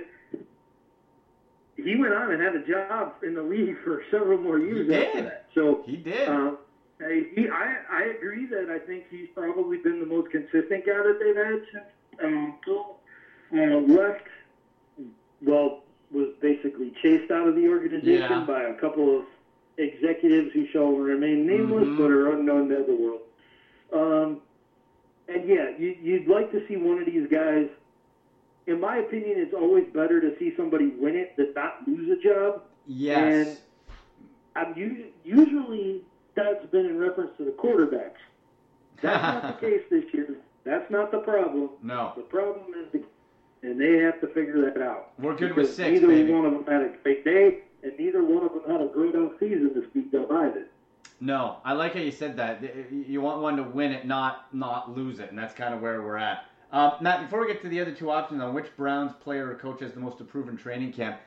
he 1.76 1.96
went 1.96 2.14
on 2.14 2.30
and 2.32 2.40
had 2.40 2.54
a 2.54 2.60
job 2.60 3.12
in 3.22 3.34
the 3.34 3.42
league 3.42 3.76
for 3.84 4.02
several 4.10 4.38
more 4.38 4.58
years 4.58 4.86
He 4.88 4.94
after 4.94 5.12
did. 5.18 5.24
that. 5.26 5.42
So 5.54 5.80
he 5.84 5.96
did. 5.96 6.28
uh, 6.28 6.52
he, 7.34 7.48
I, 7.48 7.76
I 7.90 8.02
agree 8.04 8.46
that 8.46 8.70
I 8.70 8.78
think 8.78 9.04
he's 9.10 9.26
probably 9.34 9.76
been 9.76 9.98
the 9.98 10.06
most 10.06 10.30
consistent 10.30 10.84
guy 10.84 11.02
that 11.02 11.18
they've 11.18 11.34
had 11.36 11.60
since 11.72 11.84
um, 12.22 12.54
Phil 12.64 12.96
uh, 13.54 13.76
left. 13.92 14.26
Well, 15.42 15.80
was 16.12 16.28
basically 16.40 16.92
chased 17.02 17.30
out 17.30 17.48
of 17.48 17.54
the 17.54 17.68
organization 17.68 18.30
Yeah. 18.30 18.44
by 18.46 18.62
a 18.64 18.74
couple 18.74 19.18
of 19.18 19.24
executives 19.78 20.52
who 20.52 20.66
shall 20.70 20.92
remain 20.92 21.46
nameless 21.46 21.88
Mhm. 21.88 21.96
but 21.96 22.10
are 22.10 22.32
unknown 22.32 22.68
to 22.68 22.84
the 22.86 22.94
world. 22.94 23.22
Um, 23.92 24.40
and 25.28 25.48
yeah, 25.48 25.70
you, 25.78 25.96
you'd 26.02 26.28
like 26.28 26.50
to 26.52 26.66
see 26.68 26.76
one 26.76 26.98
of 26.98 27.06
these 27.06 27.26
guys. 27.28 27.68
In 28.66 28.78
my 28.78 28.98
opinion, 28.98 29.38
it's 29.38 29.54
always 29.54 29.86
better 29.92 30.20
to 30.20 30.38
see 30.38 30.54
somebody 30.56 30.88
win 30.88 31.16
it 31.16 31.34
than 31.36 31.52
not 31.54 31.88
lose 31.88 32.10
a 32.16 32.22
job. 32.22 32.62
Yes. 32.86 33.46
And 33.48 33.58
I'm 34.54 34.72
us- 34.74 35.06
usually 35.24 36.02
that's 36.34 36.64
been 36.66 36.86
in 36.86 36.98
reference 36.98 37.30
to 37.38 37.44
the 37.44 37.52
quarterbacks. 37.52 38.20
That's 39.00 39.22
not 39.22 39.60
the 39.60 39.66
case 39.66 39.82
this 39.90 40.04
year. 40.12 40.36
That's 40.64 40.90
not 40.90 41.10
the 41.10 41.18
problem. 41.18 41.70
no. 41.82 42.12
The 42.16 42.22
problem 42.22 42.74
is 42.74 42.92
the 42.92 43.02
and 43.62 43.80
they 43.80 43.98
have 44.04 44.20
to 44.20 44.26
figure 44.28 44.70
that 44.70 44.82
out. 44.82 45.12
We're 45.18 45.36
good 45.36 45.54
with 45.54 45.74
six, 45.74 45.88
neither 45.88 46.08
baby. 46.08 46.32
one 46.32 46.44
of 46.44 46.52
them 46.52 46.64
had 46.64 46.82
a 46.82 46.96
great 47.02 47.24
day, 47.24 47.60
and 47.84 47.92
neither 47.96 48.24
one 48.24 48.44
of 48.44 48.52
them 48.52 48.62
had 48.68 48.80
a 48.80 48.88
great 48.88 49.14
off 49.14 49.32
season 49.38 49.72
to 49.74 49.88
speak 49.88 50.12
of 50.14 50.30
either. 50.30 50.66
No, 51.20 51.58
I 51.64 51.72
like 51.74 51.94
how 51.94 52.00
you 52.00 52.10
said 52.10 52.36
that. 52.38 52.60
You 52.90 53.20
want 53.20 53.40
one 53.40 53.56
to 53.56 53.62
win 53.62 53.92
it, 53.92 54.04
not 54.06 54.52
not 54.52 54.96
lose 54.96 55.20
it, 55.20 55.30
and 55.30 55.38
that's 55.38 55.54
kind 55.54 55.72
of 55.72 55.80
where 55.80 56.02
we're 56.02 56.16
at. 56.16 56.46
Uh, 56.72 56.96
Matt, 57.00 57.22
before 57.22 57.40
we 57.40 57.46
get 57.46 57.62
to 57.62 57.68
the 57.68 57.80
other 57.80 57.92
two 57.92 58.10
options 58.10 58.40
on 58.40 58.54
which 58.54 58.74
Browns 58.76 59.12
player 59.22 59.50
or 59.50 59.54
coach 59.54 59.80
has 59.80 59.92
the 59.92 60.00
most 60.00 60.20
approved 60.20 60.48
in 60.48 60.56
training 60.56 60.92
camp, 60.92 61.20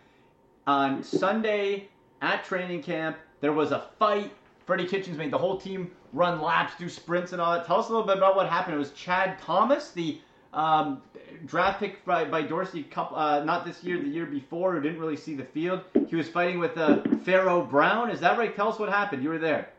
on 0.67 1.03
Sunday 1.03 1.87
at 2.21 2.43
training 2.43 2.83
camp 2.83 3.17
there 3.39 3.53
was 3.53 3.71
a 3.71 3.85
fight. 3.99 4.33
Freddie 4.65 4.87
Kitchens 4.87 5.17
made 5.17 5.31
the 5.31 5.37
whole 5.37 5.57
team 5.57 5.91
run 6.13 6.41
laps, 6.41 6.73
do 6.77 6.89
sprints, 6.89 7.33
and 7.33 7.41
all 7.41 7.53
that. 7.53 7.65
Tell 7.65 7.79
us 7.79 7.89
a 7.89 7.91
little 7.91 8.05
bit 8.05 8.17
about 8.17 8.35
what 8.35 8.49
happened. 8.49 8.75
It 8.75 8.79
was 8.79 8.91
Chad 8.91 9.37
Thomas, 9.39 9.91
the 9.91 10.19
um, 10.53 11.01
draft 11.45 11.79
pick 11.79 12.03
by, 12.05 12.25
by 12.25 12.41
Dorsey, 12.41 12.87
uh, 12.95 13.43
not 13.45 13.65
this 13.65 13.83
year, 13.83 13.99
the 13.99 14.07
year 14.07 14.25
before, 14.25 14.73
who 14.73 14.81
didn't 14.81 14.99
really 14.99 15.17
see 15.17 15.35
the 15.35 15.43
field. 15.43 15.81
He 16.07 16.15
was 16.15 16.29
fighting 16.29 16.59
with 16.59 16.77
uh, 16.77 17.01
Pharaoh 17.23 17.63
Brown. 17.63 18.09
Is 18.09 18.19
that 18.21 18.37
right? 18.37 18.55
Tell 18.55 18.69
us 18.69 18.79
what 18.79 18.89
happened. 18.89 19.21
You 19.23 19.29
were 19.29 19.37
there. 19.37 19.69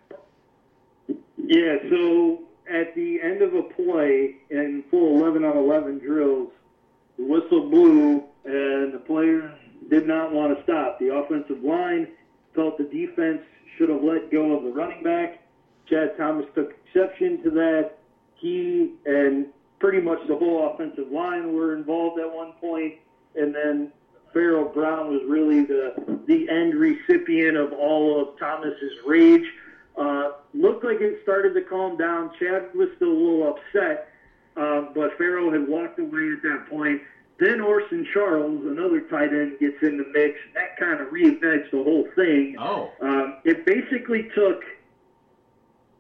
Yeah, 1.37 1.77
so 1.91 2.41
at 2.71 2.95
the 2.95 3.21
end 3.23 3.43
of 3.43 3.55
a 3.55 3.63
play 3.63 4.37
in 4.51 4.85
full 4.91 5.21
11 5.21 5.45
on 5.45 5.57
11 5.57 5.99
drills, 5.99 6.51
the 7.17 7.25
whistle 7.25 7.69
blew 7.69 8.25
and 8.45 8.93
the 8.93 9.03
players 9.05 9.53
did 9.89 10.07
not 10.07 10.33
want 10.33 10.57
to 10.57 10.63
stop. 10.65 10.99
The 10.99 11.15
offensive 11.15 11.63
line 11.63 12.09
felt 12.57 12.79
the 12.79 12.85
defense 12.85 13.43
should 13.77 13.89
have 13.91 14.03
let 14.03 14.33
go 14.33 14.57
of 14.57 14.65
the 14.65 14.71
running 14.71 15.05
back. 15.05 15.43
Chad 15.89 16.17
Thomas 16.17 16.47
took 16.55 16.73
exception 16.87 17.43
to 17.45 17.51
that. 17.51 17.99
He 18.35 18.95
and 19.07 19.47
pretty 19.79 20.01
much 20.01 20.19
the 20.27 20.37
whole 20.37 20.73
offensive 20.73 21.13
line 21.13 21.53
were 21.53 21.77
involved 21.77 22.19
at 22.19 22.33
one 22.33 22.53
point. 22.55 22.95
and 23.37 23.55
then 23.55 23.93
Pharaoh 24.33 24.69
Brown 24.69 25.09
was 25.09 25.23
really 25.27 25.65
the 25.65 25.95
the 26.27 26.49
end 26.51 26.75
recipient 26.75 27.57
of 27.57 27.73
all 27.73 28.21
of 28.21 28.39
Thomas's 28.39 28.93
rage. 29.07 29.47
Uh, 29.97 30.33
looked 30.53 30.85
like 30.85 31.01
it 31.01 31.21
started 31.23 31.55
to 31.55 31.63
calm 31.63 31.97
down. 31.97 32.31
Chad 32.39 32.75
was 32.75 32.89
still 32.97 33.09
a 33.09 33.13
little 33.13 33.49
upset, 33.57 34.09
um, 34.57 34.91
but 34.95 35.17
Pharaoh 35.17 35.51
had 35.51 35.67
walked 35.67 35.99
away 35.99 36.33
at 36.37 36.43
that 36.43 36.67
point. 36.69 37.01
Then 37.39 37.61
Orson 37.61 38.07
Charles, 38.15 38.65
another 38.65 39.03
tight 39.03 39.31
end, 39.31 39.59
gets 39.61 39.83
in 39.83 39.99
the 39.99 40.07
mix. 40.13 40.39
That 40.55 40.77
kind 40.79 41.01
of 41.01 41.09
reignites 41.09 41.71
the 41.71 41.83
whole 41.83 42.09
thing. 42.15 42.57
Oh. 42.59 42.91
Um, 43.03 43.37
it 43.45 43.67
basically 43.67 44.31
took 44.35 44.63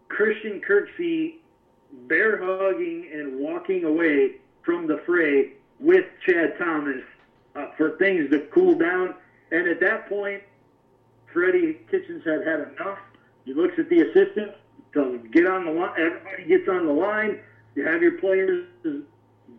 Christian 0.09 0.62
Kirksey 0.66 1.37
bear 2.09 2.38
hugging 2.38 3.09
and 3.12 3.38
walking 3.38 3.85
away 3.85 4.37
from 4.62 4.87
the 4.87 5.00
fray 5.07 5.52
with 5.78 6.05
Chad 6.26 6.55
Thomas 6.59 7.02
uh, 7.55 7.66
for 7.76 7.97
things 7.99 8.31
to 8.31 8.40
cool 8.52 8.75
down. 8.75 9.14
And 9.50 9.69
at 9.69 9.81
that 9.81 10.09
point, 10.09 10.43
Freddie 11.33 11.81
Kitchens 11.90 12.25
had 12.25 12.47
had 12.47 12.61
enough. 12.61 12.99
He 13.45 13.55
looks 13.55 13.78
at 13.78 13.88
the 13.88 14.00
assistant, 14.00 14.52
tells 14.93 15.14
him, 15.14 15.31
get 15.31 15.47
on 15.47 15.66
the 15.66 15.71
line. 15.71 15.93
Everybody 15.99 16.45
gets 16.45 16.69
on 16.69 16.87
the 16.87 16.93
line. 16.93 17.40
You 17.75 17.87
have 17.87 18.02
your 18.02 18.12
players 18.12 18.66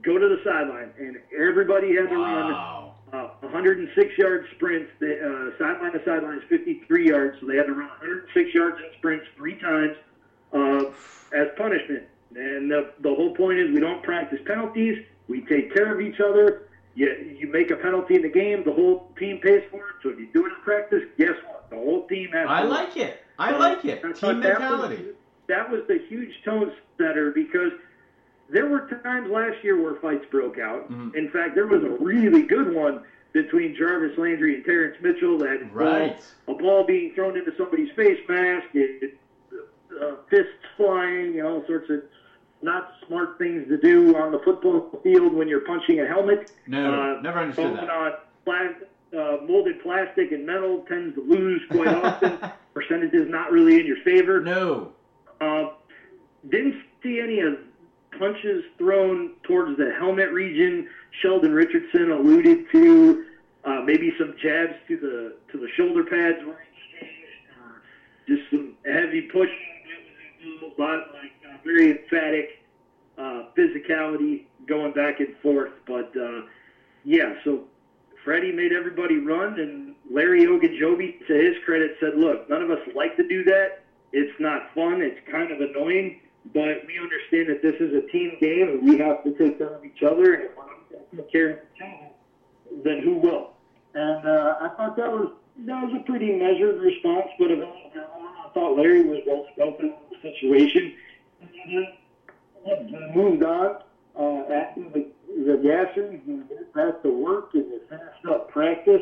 go 0.04 0.18
to 0.18 0.27
the 0.27 0.39
sideline. 0.43 0.91
And 1.00 1.17
everybody 1.38 1.95
had 1.95 2.10
to 2.10 2.15
run 2.15 2.52
Wow. 2.52 2.93
uh, 3.13 3.28
106 3.41 4.17
yard 4.17 4.45
sprints. 4.56 4.89
The, 5.00 5.17
uh, 5.19 5.58
sideline 5.58 5.93
to 5.93 6.04
sideline 6.06 6.38
is 6.39 6.43
53 6.50 7.08
yards, 7.08 7.38
so 7.39 7.48
they 7.48 7.56
had 7.56 7.67
to 7.67 7.74
run 7.74 7.89
106 8.02 8.54
yards 8.54 8.78
in 8.80 8.86
sprints 8.98 9.26
three 9.36 9.56
times 9.56 9.95
uh, 10.54 10.86
as 11.34 11.48
punishment. 11.58 12.04
And 12.36 12.69
the, 12.69 12.91
the 13.02 13.13
whole 13.13 13.34
point 13.34 13.60
is 13.60 13.71
we 13.74 13.80
don't 13.80 14.04
practice 14.04 14.39
penalties. 14.45 14.98
We 15.28 15.41
take 15.41 15.74
care 15.74 15.93
of 15.93 16.02
each 16.02 16.19
other. 16.19 16.63
You, 16.95 17.36
you 17.39 17.48
make 17.48 17.69
a 17.71 17.76
penalty 17.76 18.15
in 18.15 18.24
the 18.24 18.30
game, 18.30 18.63
the 18.63 18.71
whole 18.74 19.12
team 19.19 19.39
pays 19.39 19.63
for 19.69 19.78
it. 19.78 19.95
So 20.02 20.10
if 20.10 20.19
you 20.19 20.28
do 20.34 20.45
it 20.45 20.50
in 20.50 20.62
practice, 20.63 21.04
guess 21.17 21.36
what? 21.48 21.69
The 21.69 21.76
whole 21.76 22.08
team 22.08 22.30
has 22.32 22.48
to 22.48 22.52
I 22.52 22.63
like 22.63 22.98
it. 22.98 23.21
I 23.38 23.52
like 23.56 23.86
it. 23.86 24.02
Team 24.02 24.13
thought 24.13 24.41
that 24.41 24.60
mentality. 24.60 24.95
Was, 25.04 25.15
that 25.48 25.69
was 25.69 25.82
the 25.88 26.00
huge 26.10 26.32
tone 26.43 26.71
setter 26.98 27.32
because 27.32 27.71
there 28.49 28.65
were 28.65 28.81
times 29.03 29.29
last 29.29 29.63
year 29.63 29.81
where 29.81 29.95
fights 29.95 30.25
broke 30.31 30.57
out. 30.60 30.89
Mhm. 30.91 31.15
In 31.15 31.27
fact, 31.29 31.55
there 31.55 31.67
was 31.67 31.83
a 31.83 31.89
really 31.89 32.43
good 32.43 32.73
one 32.73 33.01
between 33.33 33.75
Jarvis 33.75 34.17
Landry 34.17 34.55
and 34.55 34.63
Terrance 34.65 34.95
Mitchell. 35.01 35.38
That 35.38 35.60
Right. 35.73 36.15
ball, 36.45 36.55
a 36.55 36.57
ball 36.57 36.83
being 36.83 37.12
thrown 37.13 37.38
into 37.38 37.53
somebody's 37.55 37.89
face 37.91 38.19
mask, 38.27 38.67
it, 38.73 39.13
uh, 39.99 40.15
fists 40.29 40.51
flying, 40.75 41.33
you 41.33 41.43
know, 41.43 41.55
all 41.55 41.65
sorts 41.67 41.89
of 41.89 42.01
not 42.62 42.91
smart 43.05 43.38
things 43.38 43.67
to 43.67 43.77
do 43.77 44.15
on 44.15 44.31
the 44.31 44.39
football 44.39 44.99
field 45.03 45.33
when 45.33 45.47
you're 45.47 45.60
punching 45.60 45.99
a 45.99 46.05
helmet. 46.05 46.51
No, 46.67 46.91
Uh, 46.91 47.21
never 47.21 47.39
understood 47.39 47.75
that. 47.75 47.89
on 47.89 48.13
uh, 49.13 49.38
molded 49.47 49.79
plastic 49.79 50.31
and 50.33 50.45
metal 50.45 50.79
tends 50.88 51.15
to 51.15 51.21
lose 51.21 51.62
quite 51.69 51.88
often. 52.03 52.38
Percentages 52.73 53.27
not 53.29 53.51
really 53.51 53.79
in 53.79 53.86
your 53.86 53.95
favor. 53.97 54.41
No. 54.41 54.91
Uh, 55.39 55.69
didn't 56.49 56.75
see 57.03 57.19
any 57.21 57.39
of 57.39 57.57
punches 58.17 58.63
thrown 58.77 59.32
towards 59.43 59.77
the 59.77 59.91
helmet 59.97 60.32
region. 60.32 60.88
Sheldon 61.21 61.53
Richardson 61.53 62.12
alluded 62.12 62.65
to 62.71 63.25
uh, 63.63 63.82
maybe 63.84 64.13
some 64.17 64.34
jabs 64.41 64.73
to 64.88 64.97
the 64.97 65.36
to 65.51 65.58
the 65.58 65.67
shoulder 65.75 66.03
pads 66.03 66.38
were 66.45 66.58
exchanged, 66.60 67.17
just 68.27 68.41
some 68.49 68.73
heavy 68.86 69.21
pushing. 69.21 69.56
It 70.39 70.63
a 70.63 70.82
lot 70.82 71.08
like 71.13 71.34
uh, 71.45 71.58
very 71.63 71.91
emphatic 71.91 72.49
uh, 73.17 73.43
physicality 73.58 74.43
going 74.67 74.93
back 74.93 75.19
and 75.19 75.36
forth. 75.41 75.71
But 75.86 76.15
uh, 76.15 76.41
yeah, 77.03 77.34
so 77.43 77.63
Freddie 78.23 78.51
made 78.51 78.71
everybody 78.71 79.17
run, 79.17 79.60
and 79.60 79.95
Larry 80.12 80.45
Ogunjobi, 80.45 81.25
to 81.27 81.34
his 81.34 81.56
credit, 81.65 81.95
said, 81.99 82.15
"Look, 82.15 82.49
none 82.49 82.62
of 82.62 82.69
us 82.69 82.80
like 82.95 83.15
to 83.17 83.27
do 83.27 83.43
that. 83.45 83.84
It's 84.13 84.39
not 84.39 84.73
fun. 84.73 85.01
It's 85.01 85.19
kind 85.30 85.51
of 85.51 85.60
annoying, 85.62 86.19
but 86.53 86.86
we 86.88 86.99
understand 86.99 87.49
that 87.49 87.62
this 87.62 87.75
is 87.79 87.93
a 87.93 88.07
team 88.12 88.38
game, 88.39 88.69
and 88.69 88.83
we 88.83 88.97
have 88.97 89.23
to 89.23 89.31
take 89.31 89.57
care 89.57 89.75
of 89.75 89.86
each 89.86 90.03
other. 90.03 90.33
And 90.33 90.43
if 90.43 90.55
not 90.55 90.67
going 90.67 90.99
to 91.12 91.17
take 91.17 91.31
care 91.31 91.49
of 91.51 91.57
each 91.75 91.81
other, 91.81 92.81
then 92.83 93.01
who 93.03 93.15
will?" 93.15 93.53
And 93.93 94.27
uh, 94.27 94.55
I 94.62 94.69
thought 94.77 94.95
that 94.97 95.12
was 95.12 95.31
that 95.65 95.83
was 95.83 95.93
a 95.99 96.03
pretty 96.03 96.33
measured 96.33 96.79
response, 96.79 97.27
but 97.39 97.51
eventually, 97.51 97.91
I 97.95 98.49
thought 98.53 98.77
Larry 98.77 99.03
was 99.03 99.19
well 99.25 99.45
spoken 99.53 99.86
in 99.86 99.95
the 100.12 100.21
situation. 100.21 100.93
And 101.41 102.89
he 102.89 102.95
moved 103.15 103.43
on 103.43 103.81
uh, 104.15 104.53
after 104.53 104.89
the 104.89 105.07
the 105.27 105.57
Gassers 105.63 106.19
and 106.27 106.49
went 106.49 106.73
back 106.73 107.03
to 107.03 107.10
work 107.10 107.51
and 107.53 107.71
they 107.71 107.79
finished 107.89 108.25
up 108.29 108.49
practice. 108.49 109.01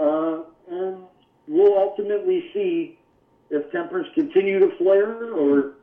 Uh, 0.00 0.42
and 0.70 1.04
we'll 1.46 1.76
ultimately 1.76 2.50
see 2.54 2.98
if 3.50 3.70
tempers 3.72 4.06
continue 4.14 4.58
to 4.60 4.76
flare 4.76 5.34
or 5.34 5.74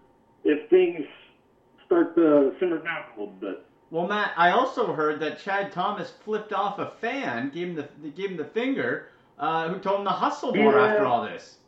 to 2.86 2.92
simmer 2.92 3.06
a 3.16 3.20
little 3.20 3.34
bit. 3.36 3.66
Well, 3.92 4.08
Matt, 4.08 4.34
I 4.36 4.52
also 4.52 4.94
heard 4.94 5.20
that 5.22 5.40
Chad 5.40 5.72
Thomas 5.72 6.12
flipped 6.24 6.54
off 6.54 6.80
a 6.80 6.88
fan, 7.00 7.50
gave 7.54 7.70
him 7.70 7.76
the 7.76 8.10
gave 8.10 8.32
him 8.32 8.38
the 8.38 8.46
finger, 8.46 9.10
uh, 9.38 9.70
who 9.70 9.80
told 9.80 10.00
him 10.00 10.06
to 10.06 10.12
hustle 10.12 10.54
more 10.56 10.74
Yeah. 10.74 10.86
after 10.86 11.06
all 11.06 11.24
this. 11.24 11.60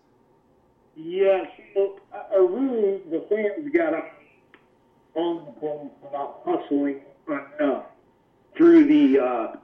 Yeah, 0.96 1.46
so 1.76 2.00
I 2.12 2.38
really, 2.38 3.02
the 3.12 3.26
fans 3.30 3.70
got 3.74 3.94
on 3.94 4.04
on 5.16 5.46
the 5.46 5.52
plane 5.60 5.92
for 6.02 6.12
not 6.12 6.42
hustling 6.44 7.02
enough 7.28 7.86
through 8.56 8.86
the 8.86 9.20
uh, 9.20 9.56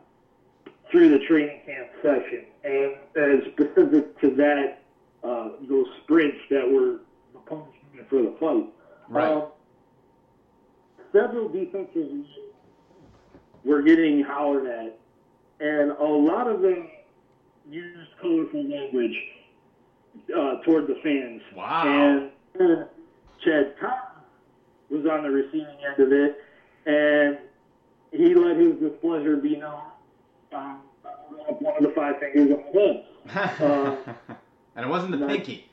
through 0.91 1.09
the 1.09 1.19
training 1.25 1.61
camp 1.65 1.89
session, 2.03 2.45
and 2.63 2.95
as 3.15 3.51
specific 3.53 4.19
to 4.21 4.29
that, 4.35 4.83
uh, 5.23 5.49
those 5.61 5.87
sprints 6.03 6.37
that 6.51 6.69
were 6.69 6.99
the 7.33 7.39
punishment 7.39 8.09
for 8.09 8.21
the 8.21 8.35
fight. 8.39 8.69
Right. 9.09 9.31
Um, 9.31 9.43
defenses 11.93 12.27
were 13.63 13.81
getting 13.81 14.23
hollered 14.23 14.67
at, 14.67 14.99
and 15.59 15.91
a 15.91 16.03
lot 16.03 16.47
of 16.47 16.61
them 16.61 16.89
used 17.69 18.09
colorful 18.21 18.63
language 18.69 19.15
uh, 20.35 20.55
toward 20.63 20.87
the 20.87 20.95
fans. 21.03 21.41
Wow. 21.55 21.87
And 21.87 22.31
uh, 22.61 22.83
Chad 23.43 23.75
Thomas 23.79 23.99
was 24.89 25.05
on 25.05 25.23
the 25.23 25.29
receiving 25.29 25.77
end 25.85 25.99
of 25.99 26.11
it, 26.11 26.37
and 26.85 27.37
he 28.11 28.35
let 28.35 28.57
his 28.57 28.75
displeasure 28.75 29.37
be 29.37 29.55
known. 29.55 29.81
Um, 30.53 30.81
one 31.59 31.77
of 31.77 31.83
the 31.83 31.93
five 31.95 32.19
fingers 32.19 32.51
on 32.51 32.63
the 32.73 32.79
head. 32.79 33.05
Uh, 33.25 33.95
and 34.75 34.85
it 34.85 34.89
wasn't 34.89 35.17
the 35.17 35.25
pinky. 35.25 35.69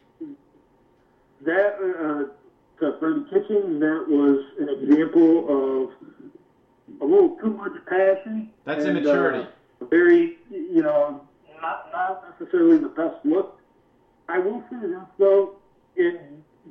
That 1.42 1.74
uh, 1.80 2.32
to 2.80 2.96
Freddie 2.98 3.24
Kitchens, 3.24 3.80
that 3.80 4.04
was 4.08 4.44
an 4.58 4.68
example 4.68 5.90
of 5.90 7.00
a 7.00 7.04
little 7.04 7.36
too 7.42 7.50
much 7.50 7.72
passion. 7.86 8.50
That's 8.64 8.84
and, 8.84 8.98
immaturity. 8.98 9.46
Uh, 9.80 9.86
very, 9.86 10.38
you 10.50 10.82
know, 10.82 11.22
not 11.60 11.90
not 11.92 12.24
necessarily 12.38 12.78
the 12.78 12.88
best 12.88 13.24
look. 13.24 13.58
I 14.28 14.38
will 14.38 14.62
say 14.70 14.76
this 14.80 14.98
though, 15.18 15.56
in 15.96 16.18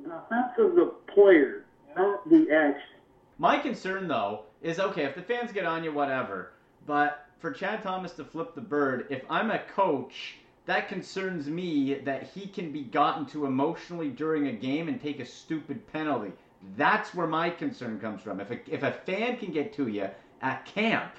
defense 0.03 0.53
of 0.57 0.75
the 0.75 0.93
player, 1.13 1.65
not 1.95 2.27
the 2.29 2.47
action. 2.51 2.99
My 3.37 3.57
concern 3.57 4.07
though 4.07 4.43
is 4.61 4.79
okay 4.79 5.03
if 5.03 5.15
the 5.15 5.21
fans 5.21 5.51
get 5.51 5.65
on 5.65 5.83
you, 5.83 5.93
whatever. 5.93 6.53
But 6.85 7.27
for 7.39 7.51
Chad 7.51 7.83
Thomas 7.83 8.13
to 8.13 8.25
flip 8.25 8.55
the 8.55 8.61
bird, 8.61 9.07
if 9.09 9.23
I'm 9.29 9.51
a 9.51 9.59
coach, 9.59 10.37
that 10.69 10.87
concerns 10.87 11.47
me 11.47 11.95
that 11.95 12.23
he 12.23 12.45
can 12.45 12.71
be 12.71 12.83
gotten 12.83 13.25
to 13.25 13.47
emotionally 13.47 14.09
during 14.09 14.47
a 14.47 14.51
game 14.51 14.87
and 14.87 15.01
take 15.01 15.19
a 15.19 15.25
stupid 15.25 15.91
penalty. 15.91 16.31
That's 16.77 17.15
where 17.15 17.25
my 17.25 17.49
concern 17.49 17.99
comes 17.99 18.21
from. 18.21 18.39
If 18.39 18.51
a, 18.51 18.59
if 18.71 18.83
a 18.83 18.91
fan 18.91 19.37
can 19.37 19.51
get 19.51 19.73
to 19.73 19.87
you 19.87 20.07
at 20.41 20.65
camp, 20.65 21.13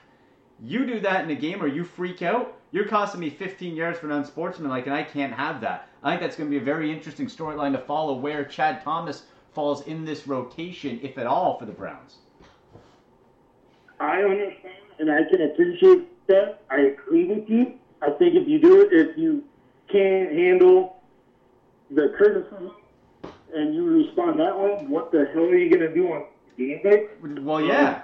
you 0.63 0.87
do 0.87 1.01
that 1.01 1.25
in 1.25 1.31
a 1.31 1.35
game 1.35 1.61
or 1.61 1.67
you 1.67 1.83
freak 1.83 2.23
out, 2.23 2.57
you're 2.71 2.87
costing 2.87 3.21
me 3.21 3.29
15 3.31 3.75
yards 3.75 3.99
for 3.99 4.07
an 4.07 4.13
unsportsmanlike, 4.13 4.87
and 4.87 4.95
I 4.95 5.03
can't 5.03 5.33
have 5.33 5.61
that. 5.63 5.89
I 6.05 6.11
think 6.11 6.21
that's 6.21 6.37
going 6.37 6.49
to 6.49 6.57
be 6.57 6.63
a 6.63 6.65
very 6.65 6.93
interesting 6.93 7.27
storyline 7.27 7.73
to 7.73 7.79
follow 7.79 8.15
where 8.15 8.45
Chad 8.45 8.83
Thomas 8.83 9.25
falls 9.53 9.85
in 9.87 10.05
this 10.05 10.29
rotation, 10.29 11.01
if 11.03 11.19
at 11.19 11.27
all, 11.27 11.59
for 11.59 11.67
the 11.67 11.73
Browns. 11.73 12.19
I 13.99 14.23
understand 14.23 14.75
and 15.01 15.11
I 15.11 15.25
can 15.29 15.43
appreciate 15.43 16.07
that. 16.29 16.61
I 16.71 16.83
agree 16.83 17.25
with 17.25 17.49
you. 17.49 17.80
I 18.03 18.11
think 18.11 18.35
if 18.35 18.49
you 18.49 18.59
do 18.59 18.83
it, 18.83 18.93
if 18.93 19.19
you 19.19 19.45
can't 19.91 20.33
handle 20.33 20.97
the 21.91 22.15
criticism 22.17 22.73
and 23.55 23.75
you 23.75 23.85
respond 23.85 24.39
that 24.41 24.59
way, 24.59 24.85
what 24.89 25.11
the 25.13 25.29
hell 25.33 25.43
are 25.43 25.57
you 25.57 25.69
going 25.69 25.89
to 25.89 25.95
do 25.95 26.13
on 26.13 26.25
game 26.57 26.81
day? 26.83 27.09
Well, 27.43 27.61
yeah. 27.63 28.03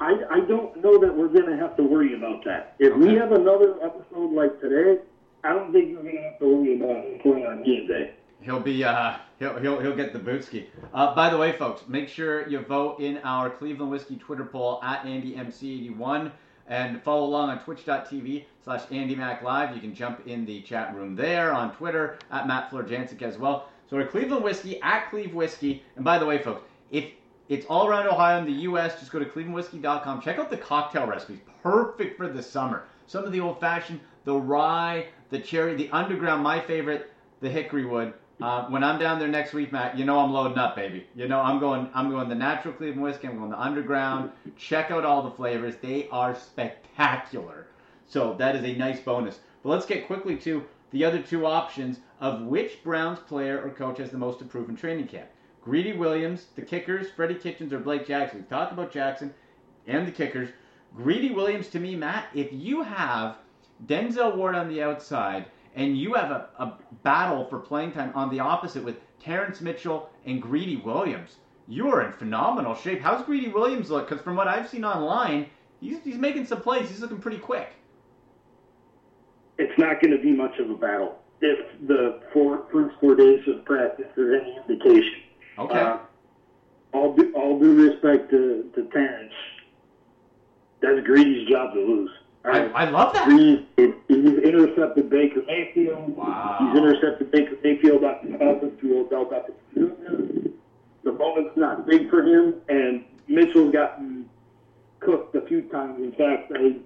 I, 0.00 0.14
I 0.30 0.40
don't 0.40 0.82
know 0.82 0.98
that 0.98 1.14
we're 1.14 1.28
going 1.28 1.46
to 1.46 1.56
have 1.56 1.76
to 1.76 1.82
worry 1.82 2.14
about 2.14 2.44
that. 2.44 2.76
If 2.78 2.96
we 2.96 3.14
have 3.14 3.32
another 3.32 3.82
episode 3.82 4.32
like 4.32 4.60
today, 4.60 5.02
I 5.42 5.52
don't 5.52 5.72
think 5.72 5.96
we're 5.96 6.04
going 6.04 6.16
to 6.16 6.22
have 6.22 6.38
to 6.38 6.46
worry 6.46 6.76
about 6.76 7.04
it 7.04 7.22
playing 7.22 7.46
on 7.46 7.64
game 7.64 7.88
day. 7.88 8.12
He'll 8.40 8.60
be 8.60 8.84
uh 8.84 9.16
he'll 9.40 9.58
he'll 9.58 9.80
he'll 9.80 9.96
get 9.96 10.12
the 10.12 10.18
bootski. 10.20 10.66
Uh, 10.94 11.12
by 11.12 11.28
the 11.28 11.36
way, 11.36 11.50
folks, 11.52 11.82
make 11.88 12.08
sure 12.08 12.48
you 12.48 12.60
vote 12.60 13.00
in 13.00 13.18
our 13.18 13.50
Cleveland 13.50 13.90
Whiskey 13.90 14.16
Twitter 14.16 14.44
poll 14.44 14.80
at 14.84 15.02
AndyMC81 15.02 16.30
and 16.68 17.02
follow 17.02 17.24
along 17.24 17.50
on 17.50 17.58
twitch.tv 17.60 18.44
slash 18.62 18.82
AndyMacLive. 18.86 19.74
You 19.74 19.80
can 19.80 19.94
jump 19.94 20.26
in 20.26 20.44
the 20.44 20.60
chat 20.62 20.94
room 20.94 21.16
there 21.16 21.52
on 21.52 21.74
Twitter 21.74 22.18
at 22.30 22.46
Matt 22.46 22.70
Florjancic 22.70 23.22
as 23.22 23.38
well. 23.38 23.68
So 23.88 23.96
we're 23.96 24.06
Cleveland 24.06 24.44
Whiskey 24.44 24.80
at 24.82 25.08
Cleve 25.10 25.34
Whiskey. 25.34 25.82
And 25.96 26.04
by 26.04 26.18
the 26.18 26.26
way, 26.26 26.38
folks, 26.42 26.62
if 26.90 27.10
it's 27.48 27.64
all 27.66 27.88
around 27.88 28.06
Ohio 28.06 28.38
and 28.38 28.46
the 28.46 28.62
U.S., 28.62 28.98
just 29.00 29.10
go 29.10 29.18
to 29.18 29.24
clevelandwhiskey.com. 29.24 30.20
Check 30.20 30.38
out 30.38 30.50
the 30.50 30.58
cocktail 30.58 31.06
recipes. 31.06 31.38
Perfect 31.62 32.18
for 32.18 32.28
the 32.28 32.42
summer. 32.42 32.84
Some 33.06 33.24
of 33.24 33.32
the 33.32 33.40
old 33.40 33.58
fashioned, 33.60 34.00
the 34.24 34.34
rye, 34.34 35.06
the 35.30 35.38
cherry, 35.38 35.74
the 35.74 35.88
underground, 35.90 36.42
my 36.42 36.60
favorite, 36.60 37.10
the 37.40 37.48
hickory 37.48 37.86
wood. 37.86 38.12
Uh, 38.40 38.66
when 38.66 38.84
I'm 38.84 39.00
down 39.00 39.18
there 39.18 39.26
next 39.26 39.52
week, 39.52 39.72
Matt, 39.72 39.98
you 39.98 40.04
know 40.04 40.20
I'm 40.20 40.32
loading 40.32 40.58
up, 40.58 40.76
baby. 40.76 41.06
You 41.16 41.26
know 41.26 41.40
I'm 41.40 41.58
going. 41.58 41.90
I'm 41.92 42.08
going 42.08 42.28
the 42.28 42.36
natural 42.36 42.72
Cleveland 42.72 43.02
whiskey. 43.02 43.26
I'm 43.26 43.38
going 43.38 43.50
the 43.50 43.60
underground. 43.60 44.30
Check 44.56 44.92
out 44.92 45.04
all 45.04 45.22
the 45.22 45.30
flavors; 45.30 45.74
they 45.82 46.08
are 46.10 46.36
spectacular. 46.36 47.66
So 48.06 48.34
that 48.34 48.54
is 48.54 48.64
a 48.64 48.76
nice 48.76 49.00
bonus. 49.00 49.40
But 49.62 49.70
let's 49.70 49.86
get 49.86 50.06
quickly 50.06 50.36
to 50.38 50.64
the 50.92 51.04
other 51.04 51.20
two 51.20 51.46
options 51.46 51.98
of 52.20 52.42
which 52.42 52.82
Browns 52.84 53.18
player 53.18 53.60
or 53.60 53.70
coach 53.70 53.98
has 53.98 54.10
the 54.10 54.18
most 54.18 54.40
improved 54.40 54.70
in 54.70 54.76
training 54.76 55.08
camp. 55.08 55.28
Greedy 55.62 55.92
Williams, 55.92 56.46
the 56.54 56.62
kickers, 56.62 57.10
Freddie 57.10 57.34
Kitchens, 57.34 57.72
or 57.72 57.80
Blake 57.80 58.06
Jackson. 58.06 58.38
We've 58.38 58.48
talked 58.48 58.72
about 58.72 58.92
Jackson 58.92 59.34
and 59.86 60.06
the 60.06 60.12
kickers. 60.12 60.48
Greedy 60.96 61.30
Williams, 61.30 61.68
to 61.68 61.80
me, 61.80 61.96
Matt, 61.96 62.28
if 62.34 62.52
you 62.52 62.82
have 62.82 63.36
Denzel 63.86 64.36
Ward 64.36 64.54
on 64.54 64.68
the 64.68 64.82
outside 64.82 65.46
and 65.74 65.96
you 65.96 66.14
have 66.14 66.30
a, 66.30 66.48
a 66.58 66.72
battle 67.02 67.46
for 67.46 67.58
playing 67.58 67.92
time 67.92 68.12
on 68.14 68.30
the 68.30 68.40
opposite 68.40 68.84
with 68.84 68.96
Terrance 69.22 69.60
Mitchell 69.60 70.10
and 70.26 70.40
Greedy 70.40 70.76
Williams, 70.76 71.36
you 71.66 71.88
are 71.88 72.02
in 72.02 72.12
phenomenal 72.12 72.74
shape. 72.74 73.00
How's 73.00 73.24
Greedy 73.24 73.48
Williams 73.48 73.90
look? 73.90 74.08
Because 74.08 74.22
from 74.22 74.36
what 74.36 74.48
I've 74.48 74.68
seen 74.68 74.84
online, 74.84 75.46
he's, 75.80 75.98
he's 76.02 76.16
making 76.16 76.46
some 76.46 76.60
plays. 76.60 76.88
He's 76.88 77.00
looking 77.00 77.18
pretty 77.18 77.38
quick. 77.38 77.70
It's 79.58 79.76
not 79.78 80.00
going 80.00 80.16
to 80.16 80.22
be 80.22 80.32
much 80.32 80.58
of 80.58 80.70
a 80.70 80.74
battle 80.74 81.18
if 81.40 81.58
the 81.86 82.20
four, 82.32 82.64
first 82.72 82.96
four 83.00 83.14
days 83.14 83.40
of 83.48 83.64
practice 83.64 84.06
are 84.16 84.36
any 84.36 84.58
indication. 84.68 85.20
Okay. 85.58 85.78
Uh, 85.78 85.98
all 86.92 87.14
due, 87.14 87.32
all 87.34 87.58
due 87.58 87.90
respect 87.90 88.30
to, 88.30 88.70
to 88.74 88.84
Terrance, 88.90 89.32
that's 90.80 91.04
Greedy's 91.04 91.48
job 91.48 91.74
to 91.74 91.80
lose. 91.80 92.10
I, 92.44 92.60
I 92.68 92.90
love 92.90 93.12
that. 93.12 93.26
Greedy, 93.26 93.66
intercepted 94.48 95.10
Baker 95.10 95.42
Mayfield. 95.46 96.16
Wow. 96.16 96.58
He's 96.60 96.78
intercepted 96.78 97.30
Baker 97.30 97.56
Mayfield 97.62 98.04
up 98.04 98.22
to 98.22 98.28
Cousins 98.38 98.80
to 98.80 98.98
Odell 98.98 99.26
Beckham 99.26 99.54
Jr. 99.74 100.48
The 101.04 101.12
moment's 101.12 101.56
not 101.56 101.86
big 101.86 102.10
for 102.10 102.22
him, 102.22 102.54
and 102.68 103.04
Mitchell's 103.28 103.72
gotten 103.72 104.28
cooked 105.00 105.34
a 105.34 105.42
few 105.42 105.62
times. 105.62 106.02
In 106.02 106.12
fact, 106.12 106.52
I 106.54 106.76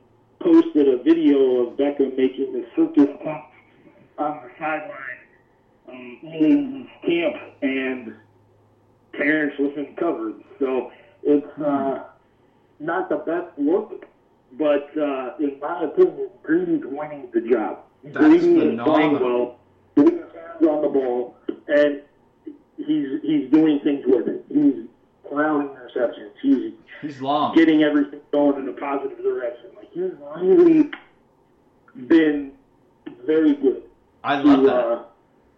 posted 0.41 0.89
a 0.89 1.03
video 1.03 1.67
of 1.67 1.77
Beckham 1.77 2.17
making 2.17 2.53
the 2.53 2.67
circus 2.77 3.09
pump 3.25 3.45
on 4.19 4.43
the 4.43 4.51
sideline 4.59 4.93
um, 5.89 6.19
in 6.23 6.89
his 7.03 7.11
camp, 7.11 7.37
and 7.63 8.15
Terrance 9.15 9.55
wasn't 9.59 9.97
covered. 9.97 10.35
So 10.59 10.93
it's 11.23 11.59
uh, 11.59 12.05
not 12.81 13.09
the 13.09 13.17
best 13.17 13.59
look, 13.59 14.05
but 14.59 14.91
uh, 14.99 15.35
in 15.39 15.59
my 15.61 15.85
opinion, 15.85 16.29
Greedy's 16.43 16.83
winning 16.85 17.29
the 17.33 17.41
job. 17.41 17.81
That's 18.05 18.17
Greedy 18.19 18.59
is 18.59 18.81
playing 18.83 19.13
well, 19.21 19.59
his 19.97 20.09
hands 20.11 20.67
on 20.69 20.83
the 20.83 20.89
ball, 20.89 21.37
and 21.69 22.03
he's 22.77 23.21
he's 23.23 23.51
doing 23.51 23.81
things 23.81 24.05
with 24.07 24.29
it. 24.29 24.45
He's 24.49 24.87
allowing 25.31 25.69
interceptions. 25.69 26.33
He's 26.43 26.73
He's 27.01 27.21
long. 27.21 27.55
getting 27.55 27.83
everything 27.83 28.21
going 28.31 28.61
in 28.63 28.69
a 28.69 28.73
positive 28.73 29.19
direction. 29.19 29.71
Like 29.77 29.91
he's 29.93 30.13
really 30.41 30.91
been 32.07 32.53
very 33.27 33.55
good 33.55 33.83
I 34.25 34.37
love 34.41 34.61
to, 34.61 34.67
that. 34.67 34.75
uh, 34.75 35.05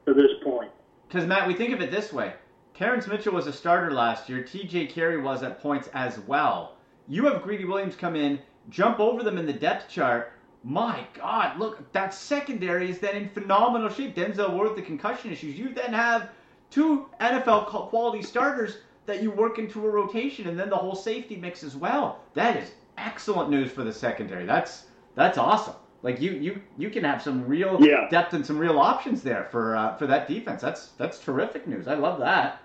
to 0.07 0.15
this 0.15 0.31
point. 0.43 0.71
Because 1.09 1.27
Matt, 1.27 1.47
we 1.47 1.55
think 1.55 1.73
of 1.75 1.81
it 1.81 1.91
this 1.91 2.13
way: 2.13 2.33
Terrance 2.75 3.07
Mitchell 3.07 3.33
was 3.35 3.47
a 3.47 3.53
starter 3.53 3.91
last 3.93 4.29
year. 4.29 4.43
T.J. 4.43 4.87
Carrie 4.87 5.21
was 5.21 5.43
at 5.43 5.61
points 5.61 5.89
as 5.95 6.19
well. 6.21 6.77
You 7.09 7.27
have 7.27 7.43
Greedy 7.43 7.65
Williams 7.67 7.95
come 7.97 8.17
in, 8.17 8.39
jump 8.71 9.01
over 9.01 9.23
them 9.23 9.39
in 9.39 9.47
the 9.47 9.53
depth 9.53 9.89
chart. 9.89 10.33
My 10.63 11.07
God, 11.15 11.59
look, 11.59 11.93
that 11.93 12.15
secondary 12.15 12.89
is 12.91 12.99
then 12.99 13.17
in 13.17 13.29
phenomenal 13.29 13.91
shape. 13.91 14.17
Denzel 14.17 14.53
Ward 14.55 14.69
with 14.69 14.77
the 14.77 14.83
concussion 14.83 15.31
issues. 15.31 15.59
You 15.59 15.75
then 15.75 15.93
have 15.93 16.31
two 16.71 17.07
NFL 17.21 17.67
quality 17.67 18.23
starters 18.23 18.79
that 19.07 19.23
you 19.23 19.31
work 19.31 19.59
into 19.59 19.85
a 19.87 19.91
rotation, 19.91 20.49
and 20.49 20.59
then 20.59 20.71
the 20.71 20.77
whole 20.77 20.95
safety 20.95 21.37
mix 21.37 21.63
as 21.63 21.77
well. 21.77 22.21
That 22.33 22.57
is 22.57 22.73
excellent 22.97 23.51
news 23.51 23.71
for 23.71 23.85
the 23.85 23.93
secondary. 23.93 24.47
That's 24.47 24.87
that's 25.15 25.37
awesome. 25.37 25.75
Like 26.03 26.21
you 26.21 26.33
you 26.33 26.61
you 26.79 26.89
can 26.89 27.05
have 27.05 27.23
some 27.23 27.47
real 27.47 27.79
Yeah. 27.81 28.09
depth 28.11 28.33
and 28.33 28.45
some 28.45 28.59
real 28.59 28.79
options 28.79 29.23
there 29.23 29.45
for 29.51 29.77
uh, 29.77 29.97
for 29.97 30.07
that 30.07 30.29
defense. 30.29 30.63
That's 30.63 30.89
that's 30.99 31.19
terrific 31.19 31.67
news. 31.67 31.87
I 31.89 31.95
love 31.95 32.19
that. 32.21 32.63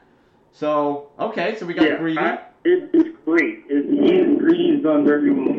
So 0.52 1.10
okay, 1.20 1.58
so 1.58 1.66
we 1.66 1.74
got 1.74 1.88
yeah, 1.88 1.98
Greedy. 1.98 2.20
I, 2.20 2.34
it, 2.64 2.90
it's 2.94 3.18
great. 3.26 3.64
It, 3.70 3.86
he 4.08 4.20
and 4.20 4.40
Greedy's 4.40 4.84
done 4.84 5.06
very 5.06 5.32
well. 5.32 5.59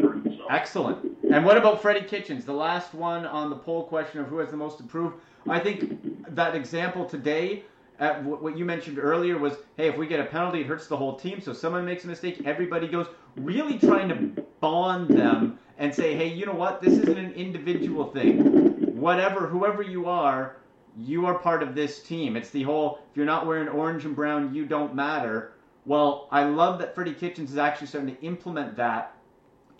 Excellent. 0.51 1.17
And 1.31 1.45
what 1.45 1.57
about 1.57 1.81
Freddie 1.81 2.07
Kitchens, 2.07 2.45
the 2.45 2.53
last 2.53 2.95
one 2.95 3.25
on 3.25 3.51
the 3.51 3.57
poll 3.57 3.85
question 3.85 4.21
of 4.21 4.27
who 4.27 4.39
has 4.39 4.51
the 4.51 4.57
most 4.57 4.81
improved? 4.81 5.17
I 5.49 5.59
think 5.59 6.35
that 6.35 6.55
example 6.55 7.05
today, 7.05 7.65
uh, 8.01 8.15
wh- 8.15 8.43
what 8.43 8.59
you 8.59 8.65
mentioned 8.65 8.99
earlier 8.99 9.39
was, 9.39 9.55
hey, 9.77 9.89
if 9.89 9.97
we 9.97 10.07
get 10.07 10.21
a 10.21 10.25
penalty, 10.25 10.63
it 10.63 10.67
hurts 10.67 10.87
the 10.87 10.97
whole 10.97 11.17
team. 11.17 11.41
So 11.41 11.53
someone 11.53 11.85
makes 11.85 12.05
a 12.05 12.09
mistake, 12.09 12.43
everybody 12.45 12.89
goes, 12.89 13.07
really 13.37 13.79
trying 13.79 14.09
to 14.09 14.43
bond 14.61 15.09
them 15.09 15.59
and 15.79 15.95
say, 15.95 16.17
hey, 16.17 16.29
you 16.29 16.47
know 16.47 16.55
what? 16.55 16.83
This 16.83 16.95
isn't 16.95 17.19
an 17.19 17.33
individual 17.33 18.07
thing. 18.07 18.97
Whatever, 18.97 19.47
whoever 19.47 19.83
you 19.83 20.07
are, 20.07 20.57
you 20.99 21.27
are 21.27 21.39
part 21.39 21.63
of 21.63 21.75
this 21.75 22.03
team. 22.03 22.37
It's 22.37 22.51
the 22.51 22.65
whole, 22.65 22.99
if 23.11 23.17
you're 23.17 23.25
not 23.25 23.47
wearing 23.47 23.69
orange 23.69 24.05
and 24.05 24.17
brown, 24.17 24.53
you 24.53 24.67
don't 24.67 24.95
matter. 24.95 25.53
Well, 25.87 26.29
I 26.31 26.45
love 26.45 26.79
that 26.81 26.95
Freddie 26.95 27.15
Kitchens 27.15 27.53
is 27.53 27.57
actually 27.57 27.87
starting 27.87 28.15
to 28.15 28.23
implement 28.23 28.77
that 28.77 29.15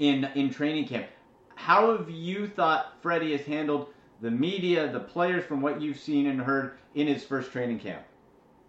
in 0.01 0.25
in 0.35 0.51
training 0.51 0.89
camp. 0.89 1.07
How 1.55 1.97
have 1.97 2.11
you 2.11 2.49
thought 2.49 2.95
Freddie 3.03 3.33
has 3.33 3.43
handled 3.43 3.89
the 4.21 4.31
media, 4.31 4.91
the 4.91 5.01
players, 5.01 5.45
from 5.45 5.61
what 5.61 5.81
you've 5.81 5.99
seen 5.99 6.27
and 6.27 6.41
heard 6.41 6.73
in 6.95 7.07
his 7.07 7.23
first 7.23 7.53
training 7.53 7.79
camp 7.79 8.03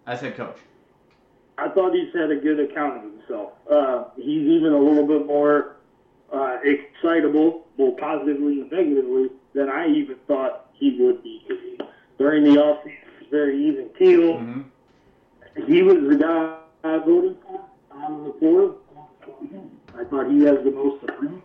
as 0.06 0.20
head 0.20 0.36
coach? 0.36 0.58
I 1.58 1.68
thought 1.70 1.94
he's 1.94 2.14
had 2.14 2.30
a 2.30 2.36
good 2.36 2.60
account 2.60 2.98
of 2.98 3.02
himself. 3.02 3.52
Uh, 3.70 4.04
he's 4.16 4.46
even 4.46 4.72
a 4.72 4.78
little 4.78 5.06
bit 5.06 5.26
more 5.26 5.76
uh, 6.32 6.58
excitable, 6.64 7.66
both 7.76 7.98
positively 7.98 8.60
and 8.60 8.70
negatively, 8.70 9.30
than 9.54 9.68
I 9.68 9.88
even 9.88 10.16
thought 10.26 10.70
he 10.72 10.96
would 10.98 11.22
be. 11.22 11.78
during 12.18 12.44
the 12.44 12.60
offseason, 12.60 12.84
he 12.84 13.24
was 13.24 13.30
very 13.30 13.68
even 13.68 13.88
keel. 13.98 14.34
Mm-hmm. 14.34 15.66
he 15.66 15.82
was 15.82 15.96
the 16.08 16.16
guy 16.16 16.58
I 16.84 16.98
voted 16.98 17.36
for 17.42 17.60
on 17.92 18.24
the 18.24 18.32
floor. 18.34 18.76
I 19.98 20.04
thought 20.04 20.30
he 20.30 20.40
has 20.44 20.58
the 20.64 20.70
most 20.70 21.06
to 21.06 21.12
prove, 21.12 21.42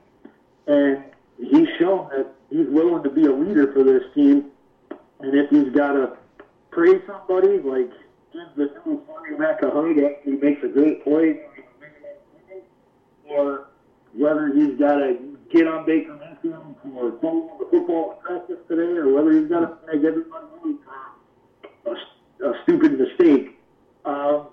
and 0.68 1.04
he's 1.38 1.68
shown 1.80 2.10
that 2.10 2.28
he's 2.50 2.68
willing 2.68 3.04
to 3.04 3.10
be 3.10 3.26
a 3.26 3.32
leader 3.32 3.72
for 3.74 3.84
this 3.84 4.04
team. 4.16 4.52
And 5.20 5.34
if 5.34 5.50
he's 5.50 5.74
got 5.74 5.94
to 5.94 6.18
praise 6.72 7.02
somebody, 7.08 7.60
like 7.60 7.90
give 8.34 8.56
the 8.56 8.72
new 8.86 8.98
quarterback 9.00 9.62
a 9.64 9.70
hug 9.72 9.98
after 9.98 10.22
he 10.24 10.32
makes 10.32 10.64
a 10.64 10.68
great 10.68 11.04
play, 11.04 11.42
or 13.30 13.68
whether 14.14 14.48
he's 14.54 14.78
got 14.80 14.96
to 14.98 15.38
get 15.52 15.68
on 15.68 15.86
Baker 15.86 16.14
Mayfield 16.14 16.76
for 16.84 17.20
throwing 17.20 17.50
the 17.60 17.68
football 17.72 18.12
in 18.12 18.26
practice 18.26 18.58
today, 18.68 18.98
or 18.98 19.14
whether 19.14 19.32
he's 19.32 19.50
got 19.50 19.60
to 19.62 19.78
make 19.88 20.04
everybody 20.04 20.46
wait 20.64 20.76
for 21.84 21.98
a, 22.46 22.50
a 22.50 22.64
stupid 22.64 23.00
mistake. 23.00 23.60
Um, 24.06 24.48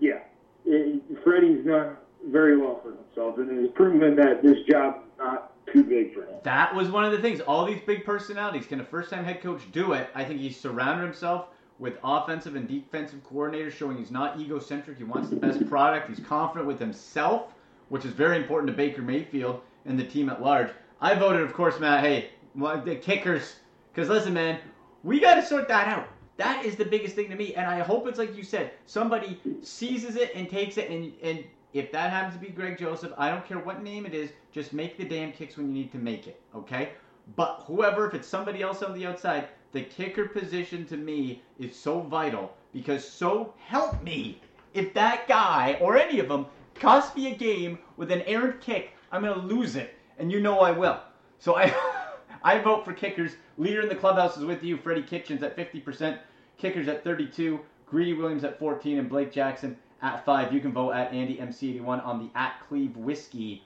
yeah, 0.00 0.20
it, 0.64 1.02
Freddie's 1.24 1.66
done 1.66 1.96
very 2.28 2.56
well 2.56 2.80
for 2.82 2.90
himself, 2.90 3.38
and 3.38 3.50
has 3.58 3.70
proven 3.74 4.16
that 4.16 4.42
this 4.42 4.58
job 4.68 4.96
is 4.96 5.18
not 5.18 5.52
too 5.72 5.84
big 5.84 6.14
for 6.14 6.22
him. 6.22 6.34
That 6.44 6.65
was 6.76 6.88
one 6.88 7.04
of 7.04 7.12
the 7.12 7.18
things. 7.18 7.40
All 7.40 7.64
these 7.64 7.80
big 7.86 8.04
personalities. 8.04 8.66
Can 8.66 8.80
a 8.80 8.84
first-time 8.84 9.24
head 9.24 9.42
coach 9.42 9.62
do 9.72 9.92
it? 9.92 10.10
I 10.14 10.24
think 10.24 10.40
he's 10.40 10.58
surrounded 10.58 11.04
himself 11.04 11.48
with 11.78 11.98
offensive 12.04 12.54
and 12.54 12.68
defensive 12.68 13.20
coordinators, 13.28 13.72
showing 13.72 13.98
he's 13.98 14.10
not 14.10 14.38
egocentric. 14.38 14.98
He 14.98 15.04
wants 15.04 15.28
the 15.30 15.36
best 15.36 15.66
product. 15.68 16.08
He's 16.08 16.20
confident 16.20 16.66
with 16.66 16.78
himself, 16.78 17.52
which 17.88 18.04
is 18.04 18.12
very 18.12 18.36
important 18.36 18.70
to 18.70 18.76
Baker 18.76 19.02
Mayfield 19.02 19.60
and 19.84 19.98
the 19.98 20.04
team 20.04 20.28
at 20.28 20.42
large. 20.42 20.70
I 21.00 21.14
voted, 21.14 21.42
of 21.42 21.52
course, 21.52 21.80
Matt. 21.80 22.04
Hey, 22.04 22.30
the 22.54 22.98
kickers. 23.02 23.56
Because 23.92 24.08
listen, 24.08 24.34
man, 24.34 24.60
we 25.02 25.20
got 25.20 25.34
to 25.36 25.44
sort 25.44 25.68
that 25.68 25.88
out. 25.88 26.08
That 26.36 26.64
is 26.66 26.76
the 26.76 26.84
biggest 26.84 27.14
thing 27.14 27.30
to 27.30 27.36
me, 27.36 27.54
and 27.54 27.66
I 27.66 27.80
hope 27.80 28.06
it's 28.06 28.18
like 28.18 28.36
you 28.36 28.42
said. 28.42 28.72
Somebody 28.84 29.40
seizes 29.62 30.16
it 30.16 30.32
and 30.34 30.50
takes 30.50 30.76
it, 30.76 30.90
and 30.90 31.12
and 31.22 31.44
if 31.72 31.92
that 31.92 32.10
happens 32.10 32.34
to 32.34 32.40
be 32.40 32.52
Greg 32.52 32.78
Joseph, 32.78 33.12
I 33.18 33.30
don't 33.30 33.46
care 33.46 33.58
what 33.58 33.82
name 33.82 34.06
it 34.06 34.14
is. 34.14 34.30
Just 34.52 34.72
make 34.72 34.96
the 34.96 35.04
damn 35.04 35.32
kicks 35.32 35.56
when 35.56 35.68
you 35.68 35.74
need 35.74 35.92
to 35.92 35.98
make 35.98 36.26
it, 36.26 36.40
okay? 36.54 36.90
But 37.34 37.64
whoever, 37.66 38.06
if 38.06 38.14
it's 38.14 38.28
somebody 38.28 38.62
else 38.62 38.82
on 38.82 38.94
the 38.94 39.06
outside, 39.06 39.48
the 39.72 39.82
kicker 39.82 40.28
position 40.28 40.86
to 40.86 40.96
me 40.96 41.42
is 41.58 41.76
so 41.76 42.00
vital 42.00 42.54
because 42.72 43.06
so 43.06 43.52
help 43.58 44.02
me, 44.02 44.40
if 44.74 44.94
that 44.94 45.26
guy 45.28 45.76
or 45.80 45.96
any 45.96 46.20
of 46.20 46.28
them 46.28 46.46
cost 46.74 47.16
me 47.16 47.32
a 47.32 47.36
game 47.36 47.78
with 47.96 48.10
an 48.10 48.22
errant 48.22 48.60
kick, 48.60 48.92
I'm 49.10 49.22
gonna 49.22 49.36
lose 49.36 49.76
it, 49.76 49.94
and 50.18 50.30
you 50.30 50.40
know 50.40 50.60
I 50.60 50.70
will. 50.70 51.00
So 51.38 51.56
I. 51.56 51.74
I 52.46 52.60
vote 52.60 52.84
for 52.84 52.92
kickers. 52.92 53.32
Leader 53.58 53.80
in 53.80 53.88
the 53.88 53.96
clubhouse 53.96 54.36
is 54.36 54.44
with 54.44 54.62
you. 54.62 54.76
Freddie 54.76 55.02
Kitchens 55.02 55.42
at 55.42 55.56
50%, 55.56 56.16
kickers 56.58 56.86
at 56.86 57.02
32, 57.02 57.58
Greedy 57.86 58.12
Williams 58.12 58.44
at 58.44 58.60
14, 58.60 59.00
and 59.00 59.08
Blake 59.08 59.32
Jackson 59.32 59.76
at 60.02 60.24
5. 60.24 60.52
You 60.52 60.60
can 60.60 60.72
vote 60.72 60.92
at 60.92 61.12
Andy 61.12 61.36
MC81 61.36 62.04
on 62.04 62.18
the 62.18 62.38
at 62.38 62.60
Cleve 62.68 62.96
Whiskey, 62.96 63.64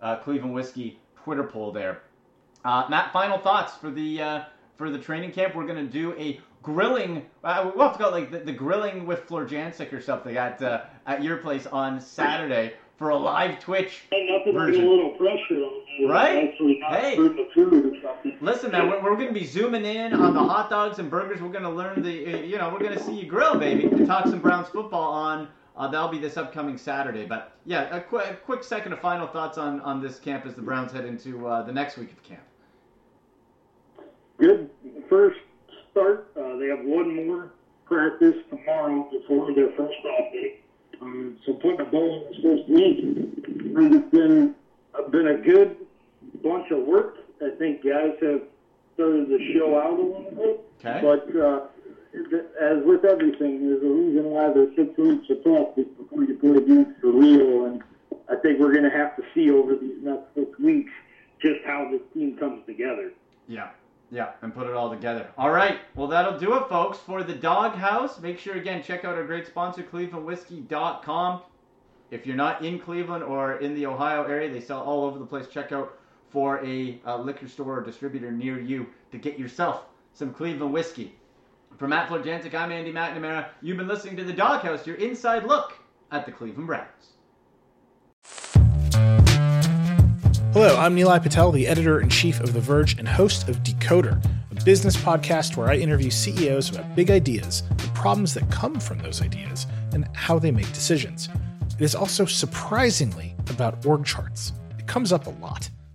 uh, 0.00 0.16
Cleveland 0.16 0.54
Whiskey 0.54 0.98
Twitter 1.24 1.44
poll 1.44 1.72
there. 1.72 2.02
Uh, 2.64 2.86
Matt, 2.88 3.12
final 3.12 3.38
thoughts 3.38 3.74
for 3.76 3.90
the 3.90 4.22
uh, 4.22 4.40
for 4.76 4.90
the 4.90 4.98
training 4.98 5.32
camp. 5.32 5.54
We're 5.54 5.66
gonna 5.66 5.84
do 5.84 6.12
a 6.18 6.40
grilling. 6.62 7.26
Uh, 7.42 7.70
we'll 7.74 7.88
have 7.88 7.96
to 7.96 8.02
go 8.04 8.10
like 8.10 8.30
the, 8.30 8.38
the 8.38 8.52
grilling 8.52 9.06
with 9.06 9.26
Florjancic 9.26 9.92
or 9.92 10.00
something 10.00 10.36
at 10.36 10.62
uh, 10.62 10.82
at 11.06 11.22
your 11.22 11.38
place 11.38 11.66
on 11.66 12.00
Saturday 12.00 12.74
for 12.96 13.08
a 13.08 13.16
live 13.16 13.58
Twitch 13.58 14.02
Nothing 14.12 14.28
like 14.32 14.46
a 14.46 14.52
version. 14.52 14.88
little 14.88 15.10
pressure 15.10 15.64
on. 15.64 15.82
Right? 16.08 16.54
Hey. 16.90 17.16
putting 17.16 17.36
the 17.36 17.48
food 17.54 17.72
or 17.96 18.00
something. 18.00 18.38
Listen, 18.40 18.70
man, 18.70 18.88
we're, 18.88 19.02
we're 19.02 19.16
going 19.16 19.28
to 19.28 19.38
be 19.38 19.44
zooming 19.44 19.84
in 19.84 20.14
on 20.14 20.34
the 20.34 20.42
hot 20.42 20.70
dogs 20.70 20.98
and 20.98 21.10
burgers. 21.10 21.40
We're 21.42 21.50
going 21.50 21.64
to 21.64 21.70
learn 21.70 22.02
the, 22.02 22.34
uh, 22.34 22.36
you 22.38 22.56
know, 22.58 22.70
we're 22.70 22.78
going 22.78 22.96
to 22.96 23.02
see 23.02 23.12
you 23.20 23.26
grill, 23.26 23.58
baby, 23.58 23.88
to 23.88 24.06
talk 24.06 24.26
some 24.26 24.38
Browns 24.40 24.68
football 24.68 25.12
on. 25.12 25.48
Uh, 25.82 25.88
that'll 25.88 26.06
be 26.06 26.18
this 26.18 26.36
upcoming 26.36 26.78
Saturday. 26.78 27.26
But 27.26 27.56
yeah, 27.66 27.96
a, 27.96 28.00
qu- 28.00 28.18
a 28.18 28.34
quick 28.34 28.62
second 28.62 28.92
of 28.92 29.00
final 29.00 29.26
thoughts 29.26 29.58
on, 29.58 29.80
on 29.80 30.00
this 30.00 30.20
camp 30.20 30.46
as 30.46 30.54
the 30.54 30.62
Browns 30.62 30.92
head 30.92 31.04
into 31.04 31.48
uh, 31.48 31.62
the 31.62 31.72
next 31.72 31.98
week 31.98 32.12
of 32.12 32.22
camp. 32.22 32.42
Good 34.38 34.70
first 35.10 35.40
start. 35.90 36.30
Uh, 36.36 36.56
they 36.56 36.68
have 36.68 36.84
one 36.84 37.26
more 37.26 37.50
practice 37.84 38.36
tomorrow 38.48 39.10
before 39.10 39.52
their 39.54 39.70
first 39.70 39.98
off 40.04 40.32
day. 40.32 40.60
Um, 41.00 41.36
so 41.44 41.54
putting 41.54 41.80
a 41.80 41.84
ball 41.84 42.28
in 42.28 42.32
this 42.32 42.42
first 42.44 42.68
week, 42.68 42.98
and 43.76 43.94
it's 43.96 44.10
been 44.12 44.54
uh, 44.94 45.08
been 45.08 45.26
a 45.26 45.38
good 45.38 45.78
bunch 46.44 46.70
of 46.70 46.84
work. 46.84 47.16
I 47.44 47.50
think 47.58 47.82
guys 47.82 48.12
have 48.22 48.42
started 48.94 49.26
to 49.26 49.52
show 49.52 49.76
out 49.80 49.98
a 49.98 50.02
little 50.02 50.30
bit. 50.30 50.60
Okay. 50.78 51.00
But 51.02 51.36
uh, 51.40 51.66
as 52.14 52.84
with 52.84 53.04
everything, 53.04 53.68
there's 53.68 53.82
a 53.82 53.86
reason 53.86 54.24
why 54.24 54.52
there's 54.52 54.74
six 54.76 54.96
weeks 54.98 55.30
of 55.30 55.42
practice 55.42 55.86
before 55.96 56.24
you 56.24 56.34
play 56.34 56.60
games 56.64 56.94
for 57.00 57.10
real. 57.10 57.66
And 57.66 57.82
I 58.28 58.36
think 58.36 58.60
we're 58.60 58.72
going 58.72 58.84
to 58.84 58.96
have 58.96 59.16
to 59.16 59.22
see 59.34 59.50
over 59.50 59.76
these 59.76 60.02
next 60.02 60.34
six 60.34 60.58
weeks 60.58 60.92
just 61.40 61.60
how 61.64 61.88
this 61.90 62.00
team 62.14 62.36
comes 62.36 62.64
together. 62.66 63.12
Yeah, 63.48 63.70
yeah, 64.10 64.32
and 64.42 64.54
put 64.54 64.66
it 64.66 64.74
all 64.74 64.90
together. 64.90 65.28
All 65.38 65.50
right, 65.50 65.78
well, 65.94 66.06
that'll 66.06 66.38
do 66.38 66.54
it, 66.56 66.68
folks, 66.68 66.98
for 66.98 67.22
the 67.22 67.34
Dawg 67.34 67.74
House. 67.74 68.20
Make 68.20 68.38
sure, 68.38 68.56
again, 68.56 68.82
check 68.82 69.04
out 69.04 69.16
our 69.16 69.24
great 69.24 69.46
sponsor, 69.46 69.82
ClevelandWhiskey.com. 69.82 71.42
If 72.10 72.26
you're 72.26 72.36
not 72.36 72.62
in 72.62 72.78
Cleveland 72.78 73.24
or 73.24 73.56
in 73.56 73.74
the 73.74 73.86
Ohio 73.86 74.24
area, 74.24 74.52
they 74.52 74.60
sell 74.60 74.82
all 74.82 75.04
over 75.04 75.18
the 75.18 75.24
place. 75.24 75.46
Check 75.48 75.72
out 75.72 75.98
for 76.28 76.64
a 76.64 77.00
uh, 77.06 77.16
liquor 77.16 77.48
store 77.48 77.78
or 77.78 77.82
distributor 77.82 78.30
near 78.30 78.60
you 78.60 78.86
to 79.12 79.18
get 79.18 79.38
yourself 79.38 79.84
some 80.12 80.32
Cleveland 80.32 80.72
whiskey. 80.72 81.14
For 81.82 81.88
Matt 81.88 82.08
Florjancic, 82.08 82.54
I'm 82.54 82.70
Andy 82.70 82.92
McNamara. 82.92 83.48
You've 83.60 83.76
been 83.76 83.88
listening 83.88 84.16
to 84.18 84.22
The 84.22 84.32
Dawg 84.32 84.60
House, 84.60 84.86
your 84.86 84.94
inside 84.98 85.42
look 85.42 85.72
at 86.12 86.24
the 86.24 86.30
Cleveland 86.30 86.68
Browns. 86.68 87.16
Hello, 90.52 90.76
I'm 90.76 90.94
Nilay 90.94 91.20
Patel, 91.20 91.50
the 91.50 91.66
editor 91.66 92.00
in 92.00 92.08
chief 92.08 92.38
of 92.38 92.52
The 92.52 92.60
Verge 92.60 92.96
and 93.00 93.08
host 93.08 93.48
of 93.48 93.64
Decoder, 93.64 94.24
a 94.52 94.64
business 94.64 94.96
podcast 94.96 95.56
where 95.56 95.70
I 95.70 95.74
interview 95.74 96.08
CEOs 96.08 96.70
about 96.70 96.94
big 96.94 97.10
ideas, 97.10 97.64
the 97.78 97.90
problems 97.96 98.32
that 98.34 98.48
come 98.48 98.78
from 98.78 98.98
those 98.98 99.20
ideas, 99.20 99.66
and 99.92 100.08
how 100.14 100.38
they 100.38 100.52
make 100.52 100.72
decisions. 100.72 101.28
It 101.74 101.82
is 101.82 101.96
also 101.96 102.26
surprisingly 102.26 103.34
about 103.50 103.84
org 103.84 104.04
charts. 104.04 104.52
It 104.78 104.86
comes 104.86 105.12
up 105.12 105.26
a 105.26 105.30
lot. 105.30 105.68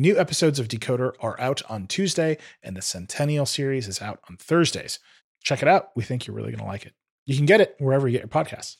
New 0.00 0.18
episodes 0.18 0.58
of 0.58 0.66
Decoder 0.66 1.12
are 1.20 1.38
out 1.38 1.60
on 1.68 1.86
Tuesday, 1.86 2.38
and 2.62 2.74
the 2.74 2.80
Centennial 2.80 3.44
series 3.44 3.86
is 3.86 4.00
out 4.00 4.18
on 4.30 4.38
Thursdays. 4.38 4.98
Check 5.44 5.60
it 5.60 5.68
out. 5.68 5.90
We 5.94 6.02
think 6.02 6.26
you're 6.26 6.34
really 6.34 6.52
going 6.52 6.60
to 6.60 6.64
like 6.64 6.86
it. 6.86 6.94
You 7.26 7.36
can 7.36 7.44
get 7.44 7.60
it 7.60 7.74
wherever 7.78 8.08
you 8.08 8.18
get 8.18 8.22
your 8.22 8.28
podcasts. 8.28 8.78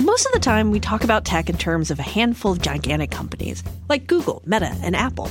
Most 0.00 0.26
of 0.26 0.32
the 0.32 0.40
time, 0.40 0.72
we 0.72 0.80
talk 0.80 1.04
about 1.04 1.24
tech 1.24 1.48
in 1.48 1.56
terms 1.56 1.92
of 1.92 2.00
a 2.00 2.02
handful 2.02 2.50
of 2.50 2.60
gigantic 2.60 3.12
companies 3.12 3.62
like 3.88 4.08
Google, 4.08 4.42
Meta, 4.44 4.74
and 4.82 4.96
Apple. 4.96 5.30